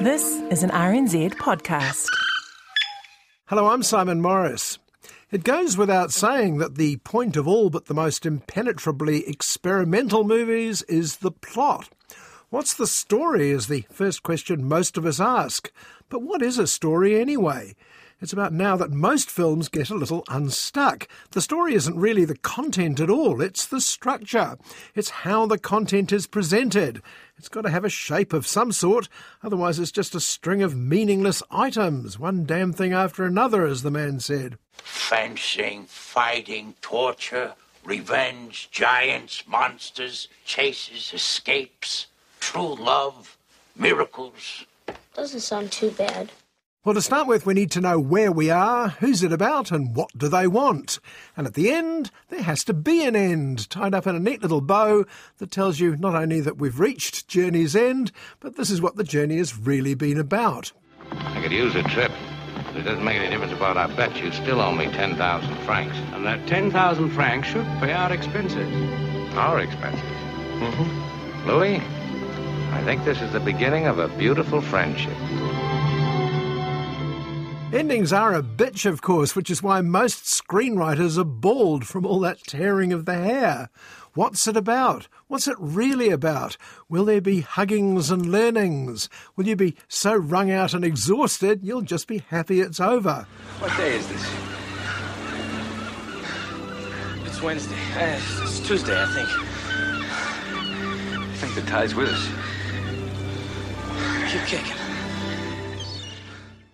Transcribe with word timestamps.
This 0.00 0.40
is 0.50 0.62
an 0.62 0.70
RNZ 0.70 1.34
podcast. 1.34 2.06
Hello, 3.46 3.66
I'm 3.68 3.82
Simon 3.82 4.20
Morris. 4.20 4.78
It 5.32 5.42
goes 5.42 5.76
without 5.76 6.12
saying 6.12 6.58
that 6.58 6.76
the 6.76 6.98
point 6.98 7.36
of 7.36 7.48
all 7.48 7.70
but 7.70 7.86
the 7.86 7.94
most 7.94 8.24
impenetrably 8.24 9.26
experimental 9.26 10.22
movies 10.22 10.82
is 10.82 11.16
the 11.16 11.32
plot. 11.32 11.88
What's 12.48 12.74
the 12.74 12.86
story 12.86 13.50
is 13.50 13.66
the 13.66 13.84
first 13.90 14.22
question 14.22 14.68
most 14.68 14.96
of 14.96 15.04
us 15.04 15.18
ask. 15.18 15.72
But 16.08 16.22
what 16.22 16.42
is 16.42 16.58
a 16.58 16.68
story 16.68 17.18
anyway? 17.20 17.74
It's 18.18 18.32
about 18.32 18.54
now 18.54 18.76
that 18.78 18.90
most 18.90 19.30
films 19.30 19.68
get 19.68 19.90
a 19.90 19.94
little 19.94 20.24
unstuck. 20.30 21.06
The 21.32 21.42
story 21.42 21.74
isn't 21.74 21.98
really 21.98 22.24
the 22.24 22.38
content 22.38 22.98
at 22.98 23.10
all, 23.10 23.42
it's 23.42 23.66
the 23.66 23.80
structure. 23.80 24.56
It's 24.94 25.10
how 25.10 25.44
the 25.44 25.58
content 25.58 26.12
is 26.12 26.26
presented. 26.26 27.02
It's 27.36 27.50
got 27.50 27.62
to 27.62 27.70
have 27.70 27.84
a 27.84 27.90
shape 27.90 28.32
of 28.32 28.46
some 28.46 28.72
sort, 28.72 29.10
otherwise, 29.42 29.78
it's 29.78 29.92
just 29.92 30.14
a 30.14 30.20
string 30.20 30.62
of 30.62 30.74
meaningless 30.74 31.42
items, 31.50 32.18
one 32.18 32.46
damn 32.46 32.72
thing 32.72 32.94
after 32.94 33.24
another, 33.24 33.66
as 33.66 33.82
the 33.82 33.90
man 33.90 34.18
said. 34.20 34.56
Fencing, 34.72 35.84
fighting, 35.84 36.74
torture, 36.80 37.52
revenge, 37.84 38.70
giants, 38.70 39.44
monsters, 39.46 40.28
chases, 40.46 41.12
escapes, 41.12 42.06
true 42.40 42.76
love, 42.76 43.36
miracles. 43.76 44.64
Doesn't 45.14 45.40
sound 45.40 45.70
too 45.70 45.90
bad. 45.90 46.32
Well, 46.86 46.94
to 46.94 47.02
start 47.02 47.26
with, 47.26 47.46
we 47.46 47.54
need 47.54 47.72
to 47.72 47.80
know 47.80 47.98
where 47.98 48.30
we 48.30 48.48
are, 48.48 48.90
who's 48.90 49.24
it 49.24 49.32
about, 49.32 49.72
and 49.72 49.96
what 49.96 50.16
do 50.16 50.28
they 50.28 50.46
want. 50.46 51.00
And 51.36 51.44
at 51.44 51.54
the 51.54 51.72
end, 51.72 52.12
there 52.28 52.42
has 52.42 52.62
to 52.62 52.72
be 52.72 53.04
an 53.04 53.16
end, 53.16 53.68
tied 53.70 53.92
up 53.92 54.06
in 54.06 54.14
a 54.14 54.20
neat 54.20 54.40
little 54.40 54.60
bow 54.60 55.04
that 55.38 55.50
tells 55.50 55.80
you 55.80 55.96
not 55.96 56.14
only 56.14 56.40
that 56.42 56.58
we've 56.58 56.78
reached 56.78 57.26
journey's 57.26 57.74
end, 57.74 58.12
but 58.38 58.56
this 58.56 58.70
is 58.70 58.80
what 58.80 58.94
the 58.94 59.02
journey 59.02 59.38
has 59.38 59.58
really 59.58 59.94
been 59.94 60.16
about. 60.16 60.70
I 61.10 61.42
could 61.42 61.50
use 61.50 61.74
a 61.74 61.82
trip. 61.82 62.12
It 62.76 62.82
doesn't 62.82 63.04
make 63.04 63.16
any 63.16 63.30
difference 63.30 63.52
about 63.52 63.76
our 63.76 63.88
bet. 63.88 64.16
You 64.22 64.30
still 64.30 64.60
owe 64.60 64.72
me 64.72 64.86
10,000 64.86 65.56
francs. 65.64 65.96
And 66.14 66.24
that 66.24 66.46
10,000 66.46 67.10
francs 67.10 67.48
should 67.48 67.66
pay 67.80 67.94
our 67.94 68.12
expenses. 68.12 68.72
Our 69.34 69.58
expenses? 69.58 70.02
Mm-hmm. 70.60 71.48
Louis, 71.48 71.78
I 72.70 72.84
think 72.84 73.04
this 73.04 73.20
is 73.20 73.32
the 73.32 73.40
beginning 73.40 73.86
of 73.86 73.98
a 73.98 74.06
beautiful 74.06 74.60
friendship. 74.60 75.16
Endings 77.72 78.12
are 78.12 78.32
a 78.32 78.42
bitch, 78.42 78.86
of 78.86 79.02
course, 79.02 79.34
which 79.34 79.50
is 79.50 79.60
why 79.62 79.80
most 79.80 80.24
screenwriters 80.24 81.18
are 81.18 81.24
bald 81.24 81.84
from 81.84 82.06
all 82.06 82.20
that 82.20 82.38
tearing 82.44 82.92
of 82.92 83.06
the 83.06 83.14
hair. 83.14 83.70
What's 84.14 84.46
it 84.46 84.56
about? 84.56 85.08
What's 85.26 85.48
it 85.48 85.56
really 85.58 86.10
about? 86.10 86.56
Will 86.88 87.04
there 87.04 87.20
be 87.20 87.40
huggings 87.40 88.08
and 88.08 88.24
learnings? 88.24 89.08
Will 89.34 89.48
you 89.48 89.56
be 89.56 89.74
so 89.88 90.14
wrung 90.14 90.48
out 90.50 90.74
and 90.74 90.84
exhausted 90.84 91.60
you'll 91.64 91.82
just 91.82 92.06
be 92.06 92.18
happy 92.28 92.60
it's 92.60 92.78
over? 92.78 93.26
What 93.58 93.76
day 93.76 93.96
is 93.96 94.06
this? 94.06 94.22
It's 97.26 97.42
Wednesday. 97.42 97.74
Uh, 97.96 98.20
it's 98.42 98.60
Tuesday, 98.60 98.94
I 98.96 99.06
think. 99.06 99.28
I 101.18 101.34
think 101.38 101.54
the 101.56 101.62
tide's 101.62 101.96
with 101.96 102.08
us. 102.08 102.28
Keep 104.32 104.42
kicking. 104.46 104.85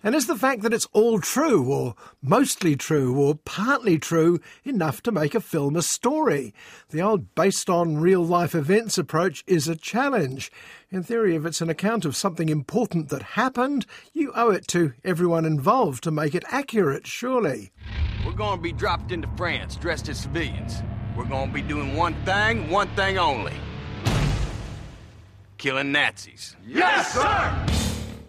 And 0.03 0.13
is 0.15 0.27
the 0.27 0.35
fact 0.35 0.61
that 0.61 0.73
it's 0.73 0.87
all 0.91 1.19
true, 1.19 1.71
or 1.71 1.95
mostly 2.21 2.75
true, 2.75 3.17
or 3.17 3.35
partly 3.35 3.97
true, 3.97 4.39
enough 4.65 5.01
to 5.03 5.11
make 5.11 5.33
a 5.33 5.39
film 5.39 5.77
a 5.77 5.81
story? 5.81 6.53
The 6.89 7.01
old 7.01 7.33
based 7.35 7.69
on 7.69 7.97
real 7.97 8.23
life 8.23 8.53
events 8.53 8.97
approach 8.97 9.43
is 9.47 9.69
a 9.69 9.75
challenge. 9.75 10.51
In 10.91 11.03
theory, 11.03 11.35
if 11.35 11.45
it's 11.45 11.61
an 11.61 11.69
account 11.69 12.03
of 12.03 12.15
something 12.15 12.49
important 12.49 13.09
that 13.09 13.23
happened, 13.23 13.85
you 14.11 14.33
owe 14.35 14.49
it 14.49 14.67
to 14.69 14.93
everyone 15.05 15.45
involved 15.45 16.03
to 16.03 16.11
make 16.11 16.35
it 16.35 16.43
accurate, 16.49 17.07
surely. 17.07 17.71
We're 18.25 18.33
going 18.33 18.57
to 18.57 18.61
be 18.61 18.73
dropped 18.73 19.13
into 19.13 19.29
France 19.37 19.77
dressed 19.77 20.09
as 20.09 20.19
civilians. 20.19 20.83
We're 21.15 21.25
going 21.25 21.47
to 21.47 21.53
be 21.53 21.61
doing 21.61 21.95
one 21.95 22.15
thing, 22.25 22.69
one 22.69 22.89
thing 22.95 23.17
only 23.17 23.53
killing 25.63 25.93
Nazis. 25.93 26.57
Yes, 26.67 27.13
sir! 27.13 27.82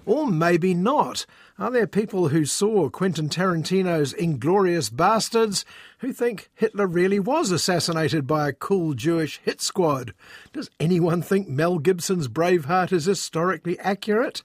Or 0.06 0.26
maybe 0.26 0.74
not. 0.74 1.26
Are 1.58 1.70
there 1.70 1.86
people 1.86 2.28
who 2.28 2.44
saw 2.44 2.90
Quentin 2.90 3.28
Tarantino's 3.28 4.12
Inglourious 4.12 4.90
Basterds 4.90 5.64
who 5.98 6.12
think 6.12 6.50
Hitler 6.54 6.86
really 6.86 7.20
was 7.20 7.50
assassinated 7.50 8.26
by 8.26 8.48
a 8.48 8.52
cool 8.52 8.94
Jewish 8.94 9.40
hit 9.44 9.60
squad? 9.60 10.12
Does 10.52 10.68
anyone 10.78 11.22
think 11.22 11.48
Mel 11.48 11.78
Gibson's 11.78 12.28
Braveheart 12.28 12.92
is 12.92 13.04
historically 13.04 13.78
accurate? 13.78 14.42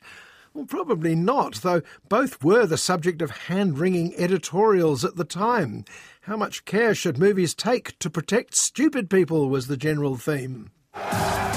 Well, 0.53 0.65
probably 0.65 1.15
not, 1.15 1.55
though 1.55 1.81
both 2.07 2.43
were 2.43 2.65
the 2.65 2.77
subject 2.77 3.21
of 3.21 3.31
hand 3.31 3.77
wringing 3.77 4.15
editorials 4.15 5.05
at 5.05 5.15
the 5.15 5.23
time. 5.23 5.85
How 6.21 6.37
much 6.37 6.65
care 6.65 6.95
should 6.95 7.17
movies 7.17 7.53
take 7.53 7.97
to 7.99 8.09
protect 8.09 8.55
stupid 8.55 9.09
people 9.09 9.49
was 9.49 9.67
the 9.67 9.77
general 9.77 10.15
theme. 10.15 10.71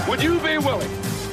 Would 0.08 0.22
you 0.22 0.38
be 0.40 0.58
willing, 0.58 0.90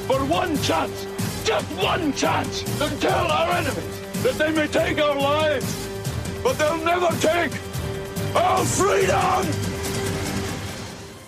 for 0.07 0.23
one 0.25 0.57
chance, 0.61 1.05
just 1.49 1.83
one 1.83 2.13
chance, 2.13 2.61
to 2.77 2.87
tell 2.99 3.25
our 3.25 3.51
enemies 3.53 4.01
that 4.21 4.35
they 4.35 4.51
may 4.51 4.67
take 4.67 4.99
our 4.99 5.15
lives, 5.15 5.89
but 6.43 6.53
they'll 6.59 6.77
never 6.85 7.07
take 7.19 7.51
our 8.35 8.63
freedom! 8.63 9.51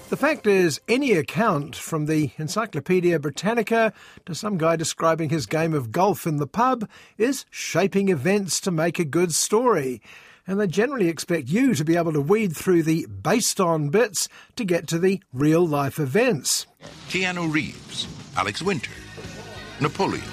The 0.09 0.18
fact 0.18 0.46
is, 0.46 0.80
any 0.88 1.14
account 1.14 1.76
from 1.76 2.06
the 2.06 2.30
Encyclopaedia 2.38 3.18
Britannica 3.18 3.94
to 4.28 4.36
some 4.36 4.59
guy 4.59 4.76
describing 4.76 5.32
his 5.32 5.48
game 5.48 5.74
of 5.74 5.92
golf 5.92 6.28
in 6.28 6.38
the 6.38 6.46
pub 6.46 6.88
is 7.18 7.48
shaping 7.50 8.09
events 8.09 8.59
to 8.59 8.70
make 8.70 9.00
a 9.00 9.06
good 9.06 9.34
story. 9.34 10.03
And 10.46 10.59
they 10.59 10.68
generally 10.68 11.08
expect 11.08 11.48
you 11.48 11.74
to 11.74 11.84
be 11.84 11.98
able 11.98 12.14
to 12.14 12.22
weed 12.22 12.56
through 12.56 12.84
the 12.84 13.08
based 13.08 13.59
on 13.59 13.90
bits 13.90 14.30
to 14.56 14.66
get 14.66 14.86
to 14.90 15.00
the 15.00 15.20
real 15.34 15.66
life 15.66 15.98
events. 15.98 16.68
Keanu 17.09 17.52
Reeves, 17.52 18.08
Alex 18.38 18.62
Winter, 18.62 18.92
Napoleon, 19.81 20.24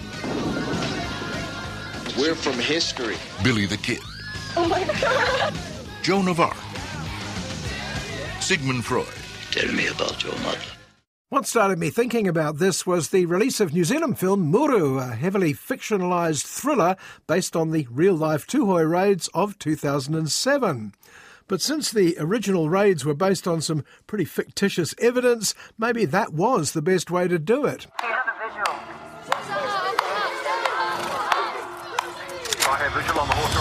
We're 2.18 2.34
from 2.34 2.52
history. 2.58 3.16
Billy 3.42 3.64
the 3.64 3.78
Kid, 3.78 4.00
Oh 4.56 4.68
my 4.68 4.84
god! 5.00 5.54
Joan 6.02 6.28
of 6.28 6.38
Arc, 6.38 6.56
Sigmund 8.40 8.84
Freud, 8.84 9.06
Tell 9.50 9.72
me 9.72 9.86
about 9.86 10.22
your 10.22 10.34
mother. 10.40 10.58
What 11.30 11.46
started 11.46 11.78
me 11.78 11.88
thinking 11.88 12.28
about 12.28 12.58
this 12.58 12.86
was 12.86 13.08
the 13.08 13.24
release 13.24 13.58
of 13.60 13.72
New 13.72 13.84
Zealand 13.84 14.18
film 14.18 14.50
Muru, 14.50 14.98
a 14.98 15.14
heavily 15.14 15.54
fictionalised 15.54 16.44
thriller 16.44 16.96
based 17.26 17.56
on 17.56 17.70
the 17.70 17.86
real 17.90 18.14
life 18.14 18.46
Tuhoe 18.46 18.90
raids 18.90 19.28
of 19.32 19.58
2007. 19.58 20.92
But 21.46 21.62
since 21.62 21.90
the 21.90 22.16
original 22.18 22.68
raids 22.68 23.06
were 23.06 23.14
based 23.14 23.48
on 23.48 23.62
some 23.62 23.84
pretty 24.06 24.26
fictitious 24.26 24.94
evidence, 24.98 25.54
maybe 25.78 26.04
that 26.04 26.34
was 26.34 26.72
the 26.72 26.82
best 26.82 27.10
way 27.10 27.28
to 27.28 27.38
do 27.38 27.64
it. 27.64 27.86
Have 33.28 33.52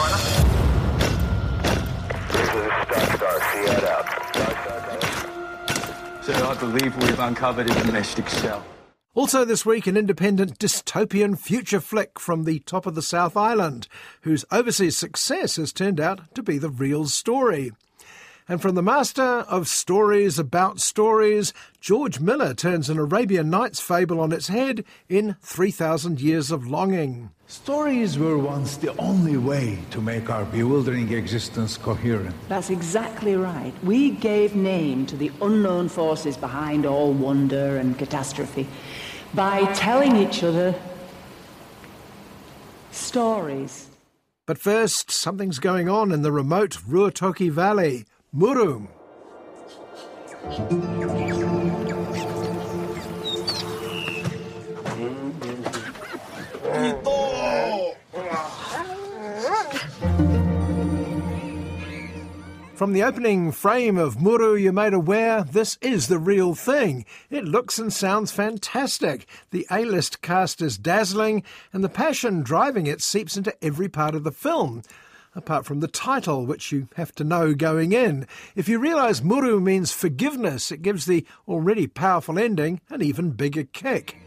visual 2.32 2.62
on 2.62 2.88
the 2.88 4.14
horse 4.14 4.36
rider. 4.36 6.24
Sir, 6.24 6.46
I 6.46 6.56
believe 6.60 6.96
we've 6.98 7.20
uncovered 7.20 7.70
a 7.70 7.74
domestic 7.86 8.30
cell. 8.30 8.66
Also, 9.14 9.44
this 9.46 9.66
week, 9.66 9.88
an 9.88 9.98
independent 9.98 10.60
dystopian 10.60 11.40
future 11.40 11.80
flick 11.80 12.20
from 12.20 12.44
the 12.44 12.60
top 12.60 12.86
of 12.86 12.94
the 12.94 13.02
South 13.02 13.36
Island, 13.36 13.88
whose 14.22 14.46
overseas 14.52 14.96
success 14.96 15.56
has 15.56 15.74
turned 15.74 16.00
out 16.00 16.36
to 16.36 16.44
be 16.44 16.60
the 16.60 16.70
real 16.70 17.06
story. 17.06 17.72
And 18.48 18.62
from 18.62 18.76
the 18.76 18.84
master 18.84 19.24
of 19.24 19.68
stories 19.68 20.38
about 20.38 20.80
stories, 20.80 21.52
George 21.82 22.20
Miller 22.20 22.54
turns 22.54 22.90
an 22.90 23.00
Arabian 23.00 23.50
Nights 23.50 23.80
fable 23.80 24.20
on 24.20 24.32
its 24.32 24.50
head 24.50 24.86
in 25.10 25.36
3,000 25.42 26.22
Years 26.22 26.52
of 26.52 26.68
Longing. 26.68 27.32
Stories 27.50 28.20
were 28.20 28.38
once 28.38 28.76
the 28.76 28.94
only 28.98 29.38
way 29.38 29.80
to 29.92 30.02
make 30.02 30.30
our 30.30 30.44
bewildering 30.44 31.14
existence 31.14 31.78
coherent. 31.78 32.36
That's 32.50 32.70
exactly 32.70 33.38
right. 33.38 33.72
We 33.86 34.12
gave 34.12 34.54
name 34.54 35.06
to 35.06 35.16
the 35.16 35.32
unknown 35.42 35.88
forces 35.88 36.36
behind 36.36 36.86
all 36.86 37.14
wonder 37.14 37.78
and 37.78 37.98
catastrophe 37.98 38.68
by 39.34 39.64
telling 39.76 40.18
each 40.18 40.44
other 40.44 40.76
stories. 42.92 43.88
But 44.46 44.58
first, 44.58 45.10
something's 45.10 45.60
going 45.60 45.88
on 45.88 46.12
in 46.12 46.24
the 46.24 46.34
remote 46.34 46.72
Ruatoki 46.86 47.50
Valley. 47.50 48.04
Muru. 48.34 48.88
From 62.78 62.94
the 62.94 63.02
opening 63.02 63.52
frame 63.52 63.98
of 63.98 64.22
Muru, 64.22 64.54
you're 64.54 64.72
made 64.72 64.94
aware 64.94 65.44
this 65.44 65.80
is 65.82 66.10
the 66.10 66.20
real 66.20 66.54
thing. 66.54 67.06
It 67.32 67.44
looks 67.44 67.80
and 67.80 67.92
sounds 67.92 68.32
fantastic. 68.32 69.26
The 69.50 69.66
A 69.72 69.84
list 69.84 70.22
cast 70.22 70.62
is 70.62 70.78
dazzling, 70.78 71.42
and 71.74 71.84
the 71.84 71.90
passion 71.90 72.44
driving 72.44 72.86
it 72.86 73.02
seeps 73.02 73.36
into 73.36 73.56
every 73.66 73.90
part 73.90 74.14
of 74.14 74.24
the 74.24 74.32
film. 74.32 74.84
Apart 75.34 75.66
from 75.66 75.80
the 75.80 75.88
title, 75.88 76.46
which 76.46 76.72
you 76.72 76.88
have 76.98 77.16
to 77.16 77.24
know 77.24 77.56
going 77.56 77.94
in. 77.94 78.28
If 78.56 78.70
you 78.70 78.78
realise 78.78 79.24
Muru 79.24 79.60
means 79.60 79.92
forgiveness, 79.92 80.72
it 80.72 80.84
gives 80.84 81.08
the 81.08 81.26
already 81.48 81.88
powerful 81.88 82.38
ending 82.38 82.80
an 82.92 83.02
even 83.02 83.32
bigger 83.32 83.64
kick. 83.64 84.18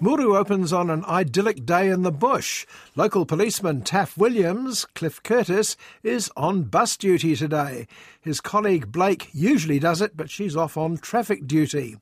Muru 0.00 0.36
opens 0.36 0.72
on 0.72 0.90
an 0.90 1.04
idyllic 1.06 1.66
day 1.66 1.88
in 1.88 2.02
the 2.02 2.12
bush. 2.12 2.64
Local 2.94 3.26
policeman 3.26 3.82
Taff 3.82 4.16
Williams, 4.16 4.84
Cliff 4.94 5.20
Curtis, 5.24 5.76
is 6.04 6.30
on 6.36 6.62
bus 6.64 6.96
duty 6.96 7.34
today. 7.34 7.88
His 8.20 8.40
colleague 8.40 8.92
Blake 8.92 9.28
usually 9.32 9.80
does 9.80 10.00
it, 10.00 10.16
but 10.16 10.30
she's 10.30 10.54
off 10.54 10.76
on 10.76 10.98
traffic 10.98 11.48
duty. 11.48 11.96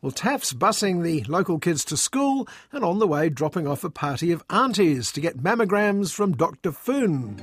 Well, 0.00 0.12
Taff's 0.12 0.54
busing 0.54 1.02
the 1.02 1.24
local 1.24 1.58
kids 1.58 1.84
to 1.86 1.98
school 1.98 2.48
and 2.72 2.82
on 2.82 3.00
the 3.00 3.06
way 3.06 3.28
dropping 3.28 3.66
off 3.66 3.84
a 3.84 3.90
party 3.90 4.32
of 4.32 4.42
aunties 4.48 5.12
to 5.12 5.20
get 5.20 5.36
mammograms 5.36 6.14
from 6.14 6.32
Dr. 6.32 6.72
Foon. 6.72 7.36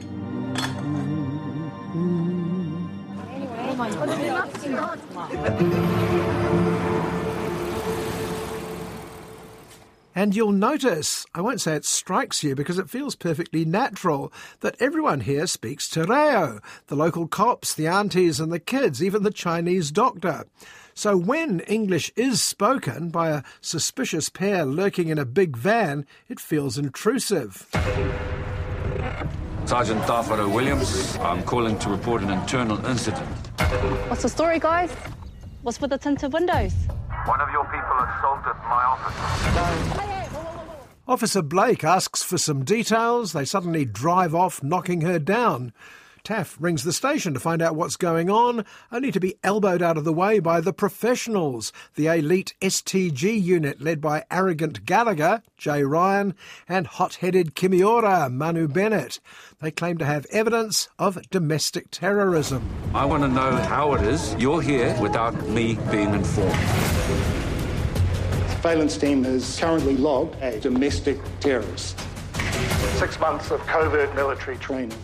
Oh 5.45 6.62
And 10.15 10.35
you'll 10.35 10.51
notice, 10.51 11.25
I 11.33 11.41
won't 11.41 11.61
say 11.61 11.75
it 11.75 11.85
strikes 11.85 12.43
you 12.43 12.55
because 12.55 12.77
it 12.77 12.89
feels 12.89 13.15
perfectly 13.15 13.65
natural, 13.65 14.31
that 14.59 14.75
everyone 14.79 15.21
here 15.21 15.47
speaks 15.47 15.89
Te 15.89 16.01
Reo 16.01 16.59
the 16.87 16.95
local 16.95 17.27
cops, 17.27 17.73
the 17.73 17.87
aunties, 17.87 18.39
and 18.39 18.51
the 18.51 18.59
kids, 18.59 19.01
even 19.01 19.23
the 19.23 19.31
Chinese 19.31 19.91
doctor. 19.91 20.45
So 20.93 21.17
when 21.17 21.61
English 21.61 22.11
is 22.15 22.43
spoken 22.43 23.09
by 23.09 23.29
a 23.29 23.43
suspicious 23.61 24.29
pair 24.29 24.65
lurking 24.65 25.07
in 25.07 25.17
a 25.17 25.25
big 25.25 25.57
van, 25.57 26.05
it 26.29 26.39
feels 26.39 26.77
intrusive. 26.77 27.67
Sergeant 29.65 30.01
Darfaro 30.03 30.53
Williams, 30.53 31.17
I'm 31.17 31.41
calling 31.43 31.79
to 31.79 31.89
report 31.89 32.21
an 32.21 32.29
internal 32.29 32.85
incident. 32.85 33.25
What's 34.09 34.21
the 34.21 34.29
story, 34.29 34.59
guys? 34.59 34.91
What's 35.63 35.79
with 35.79 35.91
the 35.91 35.97
tinted 35.97 36.33
windows? 36.33 36.73
One 37.25 37.39
of 37.39 37.49
your 37.49 37.63
people 37.63 37.97
assaulted 37.97 38.55
my 38.63 38.83
office. 38.83 40.33
Officer 41.07 41.41
Blake 41.41 41.85
asks 41.85 42.21
for 42.21 42.37
some 42.37 42.65
details. 42.65 43.31
They 43.31 43.45
suddenly 43.45 43.85
drive 43.85 44.35
off, 44.35 44.61
knocking 44.61 45.01
her 45.01 45.19
down. 45.19 45.71
Taff 46.23 46.55
rings 46.57 46.85
the 46.85 46.93
station 46.93 47.33
to 47.33 47.39
find 47.41 47.61
out 47.61 47.75
what's 47.75 47.97
going 47.97 48.29
on, 48.29 48.63
only 48.93 49.11
to 49.11 49.19
be 49.19 49.35
elbowed 49.43 49.81
out 49.81 49.97
of 49.97 50.05
the 50.05 50.13
way 50.13 50.39
by 50.39 50.61
the 50.61 50.71
professionals, 50.71 51.73
the 51.95 52.07
elite 52.07 52.53
STG 52.61 53.43
unit 53.43 53.81
led 53.81 53.99
by 53.99 54.23
arrogant 54.31 54.85
Gallagher, 54.85 55.41
Jay 55.57 55.83
Ryan, 55.83 56.33
and 56.65 56.87
hot-headed 56.87 57.55
Kimiora, 57.55 58.31
Manu 58.31 58.69
Bennett. 58.69 59.19
They 59.59 59.69
claim 59.69 59.97
to 59.97 60.05
have 60.05 60.25
evidence 60.27 60.87
of 60.97 61.29
domestic 61.29 61.91
terrorism. 61.91 62.69
I 62.93 63.03
want 63.03 63.23
to 63.23 63.27
know 63.27 63.57
how 63.57 63.93
it 63.95 64.03
is 64.03 64.33
you're 64.35 64.61
here 64.61 64.97
without 65.01 65.35
me 65.49 65.77
being 65.91 66.13
informed. 66.13 66.53
Surveillance 68.51 68.95
team 68.95 69.25
has 69.25 69.59
currently 69.59 69.97
logged 69.97 70.41
a 70.41 70.57
domestic 70.61 71.19
terrorist. 71.41 71.99
Six 72.93 73.19
months 73.19 73.51
of 73.51 73.59
covert 73.67 74.15
military 74.15 74.55
training. 74.55 74.97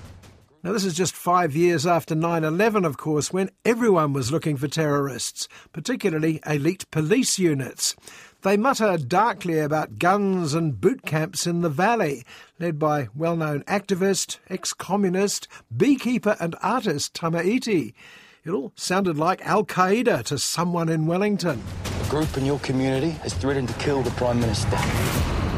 Now, 0.62 0.74
this 0.74 0.84
is 0.84 0.94
just 0.94 1.16
five 1.16 1.56
years 1.56 1.88
after 1.88 2.16
9 2.16 2.44
11, 2.44 2.84
of 2.84 2.98
course, 2.98 3.32
when 3.32 3.50
everyone 3.64 4.12
was 4.12 4.30
looking 4.30 4.58
for 4.58 4.68
terrorists, 4.68 5.48
particularly 5.72 6.42
elite 6.46 6.84
police 6.92 7.40
units. 7.40 7.96
They 8.42 8.58
mutter 8.58 8.98
darkly 8.98 9.60
about 9.60 10.00
guns 10.00 10.54
and 10.54 10.80
boot 10.80 11.04
camps 11.04 11.48
in 11.48 11.62
the 11.62 11.70
valley, 11.70 12.26
led 12.60 12.78
by 12.78 13.08
well 13.16 13.38
known 13.38 13.64
activist, 13.64 14.40
ex 14.50 14.74
communist, 14.74 15.48
beekeeper, 15.76 16.36
and 16.42 16.58
artist 16.62 17.14
Tama 17.14 17.42
Iti. 17.42 17.96
It 18.44 18.52
all 18.52 18.74
sounded 18.76 19.18
like 19.18 19.46
Al 19.46 19.64
Qaeda 19.64 20.26
to 20.26 20.38
someone 20.38 20.90
in 20.90 21.08
Wellington. 21.08 21.64
A 22.06 22.10
group 22.10 22.36
in 22.36 22.46
your 22.46 22.60
community 22.60 23.12
has 23.22 23.34
threatened 23.34 23.70
to 23.70 23.74
kill 23.76 24.02
the 24.02 24.12
Prime 24.12 24.42
Minister. 24.42 24.78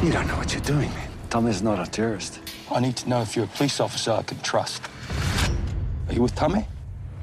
You 0.03 0.11
don't 0.11 0.27
know 0.27 0.37
what 0.37 0.53
you're 0.53 0.61
doing, 0.61 0.89
man. 0.91 1.10
Tommy's 1.31 1.63
not 1.63 1.79
a 1.79 1.89
terrorist. 1.89 2.41
I 2.69 2.81
need 2.81 2.97
to 2.97 3.07
know 3.07 3.21
if 3.21 3.37
you're 3.37 3.45
a 3.45 3.47
police 3.47 3.79
officer 3.79 4.11
I 4.11 4.21
can 4.21 4.37
trust. 4.41 4.83
Are 6.09 6.13
you 6.13 6.21
with 6.21 6.35
Tommy? 6.35 6.67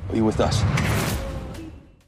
Or 0.08 0.14
are 0.14 0.16
you 0.16 0.24
with 0.24 0.40
us? 0.40 0.64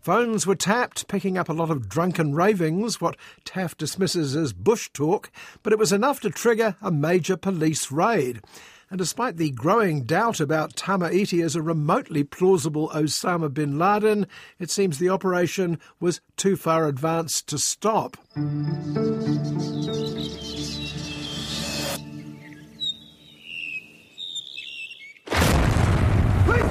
Phones 0.00 0.46
were 0.46 0.54
tapped, 0.54 1.08
picking 1.08 1.36
up 1.36 1.50
a 1.50 1.52
lot 1.52 1.68
of 1.68 1.90
drunken 1.90 2.34
ravings, 2.34 3.02
what 3.02 3.18
Taff 3.44 3.76
dismisses 3.76 4.34
as 4.34 4.54
bush 4.54 4.88
talk, 4.94 5.30
but 5.62 5.74
it 5.74 5.78
was 5.78 5.92
enough 5.92 6.20
to 6.20 6.30
trigger 6.30 6.74
a 6.80 6.90
major 6.90 7.36
police 7.36 7.92
raid. 7.92 8.40
And 8.88 8.96
despite 8.96 9.36
the 9.36 9.50
growing 9.50 10.04
doubt 10.04 10.40
about 10.40 10.76
Tama 10.76 11.10
Iti 11.10 11.42
as 11.42 11.54
a 11.54 11.60
remotely 11.60 12.24
plausible 12.24 12.88
Osama 12.94 13.52
bin 13.52 13.78
Laden, 13.78 14.26
it 14.58 14.70
seems 14.70 14.98
the 14.98 15.10
operation 15.10 15.78
was 16.00 16.22
too 16.38 16.56
far 16.56 16.88
advanced 16.88 17.46
to 17.48 17.58
stop. 17.58 18.16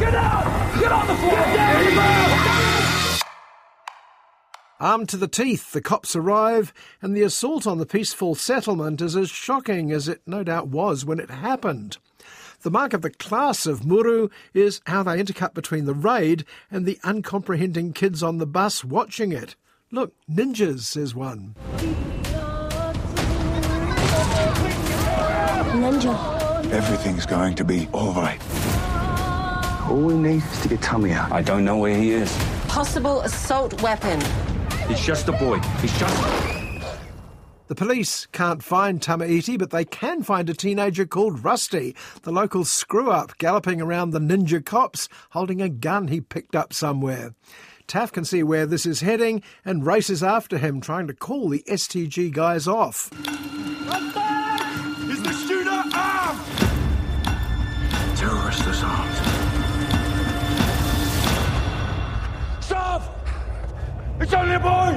Get 0.10 0.18
out! 0.18 0.80
Get 0.80 0.92
on 0.92 1.06
the 1.06 1.14
floor! 1.14 1.38
Armed 4.80 5.08
to 5.10 5.18
the 5.18 5.28
teeth, 5.28 5.72
the 5.72 5.82
cops 5.82 6.16
arrive, 6.16 6.74
and 7.00 7.16
the 7.16 7.22
assault 7.22 7.68
on 7.68 7.78
the 7.78 7.86
peaceful 7.86 8.34
settlement 8.34 9.02
is 9.02 9.16
as 9.16 9.30
shocking 9.30 9.92
as 9.92 10.08
it 10.08 10.24
no 10.26 10.44
doubt 10.44 10.70
was 10.70 11.06
when 11.06 11.20
it 11.20 11.30
happened. 11.30 12.00
The 12.62 12.72
mark 12.72 12.94
of 12.94 13.04
the 13.04 13.12
class 13.12 13.68
of 13.68 13.86
Muru 13.86 14.30
is 14.52 14.82
how 14.88 15.04
they 15.04 15.22
intercut 15.22 15.54
between 15.54 15.86
the 15.86 15.94
raid 15.94 16.44
and 16.72 16.88
the 16.88 16.98
uncomprehending 17.04 17.94
kids 17.94 18.24
on 18.24 18.40
the 18.40 18.48
bus 18.48 18.84
watching 18.84 19.32
it. 19.32 19.56
Look, 19.92 20.16
ninjas, 20.28 20.80
says 20.80 21.14
one. 21.14 21.54
Ninja. 25.70 26.72
Everything's 26.72 27.28
going 27.28 27.54
to 27.54 27.64
be 27.64 27.88
all 27.94 28.14
right. 28.14 28.42
All 29.90 29.98
we 29.98 30.14
need 30.14 30.44
is 30.44 30.62
to 30.62 30.68
get 30.70 30.82
Tommy 30.84 31.14
out. 31.14 31.32
I 31.32 31.42
don't 31.42 31.66
know 31.66 31.78
where 31.78 31.96
he 31.96 32.12
is. 32.12 32.32
Possible 32.68 33.22
assault 33.22 33.82
weapon. 33.82 34.22
He's 34.88 35.04
just 35.04 35.28
a 35.28 35.32
boy. 35.32 35.58
He's 35.82 35.98
just. 35.98 36.16
The 37.70 37.76
police 37.76 38.28
can't 38.28 38.62
find 38.64 39.02
Tama 39.02 39.26
Iti, 39.26 39.58
but 39.58 39.72
they 39.72 39.86
can 39.86 40.22
find 40.22 40.48
a 40.50 40.54
teenager 40.54 41.06
called 41.06 41.44
Rusty, 41.44 41.96
the 42.22 42.32
local 42.32 42.66
screw 42.66 43.10
up 43.12 43.38
galloping 43.40 43.82
around 43.82 44.12
the 44.12 44.20
ninja 44.20 44.64
cops 44.64 45.10
holding 45.32 45.62
a 45.62 45.70
gun 45.70 46.08
he 46.08 46.22
picked 46.22 46.56
up 46.56 46.72
somewhere. 46.72 47.34
Taff 47.88 48.12
can 48.12 48.26
see 48.26 48.44
where 48.44 48.68
this 48.68 48.86
is 48.86 49.02
heading 49.02 49.42
and 49.66 49.86
races 49.86 50.22
after 50.24 50.60
him, 50.60 50.82
trying 50.82 51.08
to 51.08 51.14
call 51.14 51.50
the 51.50 51.64
STG 51.68 52.32
guys 52.32 52.68
off. 52.68 53.12
Is 55.10 55.24
the 55.24 55.34
shooter 55.34 55.84
armed? 55.96 56.40
Terrorist 58.18 58.68
is 58.68 58.84
armed. 58.84 59.09
It's 64.30 64.36
only 64.36 64.54
a 64.54 64.60
boy! 64.60 64.94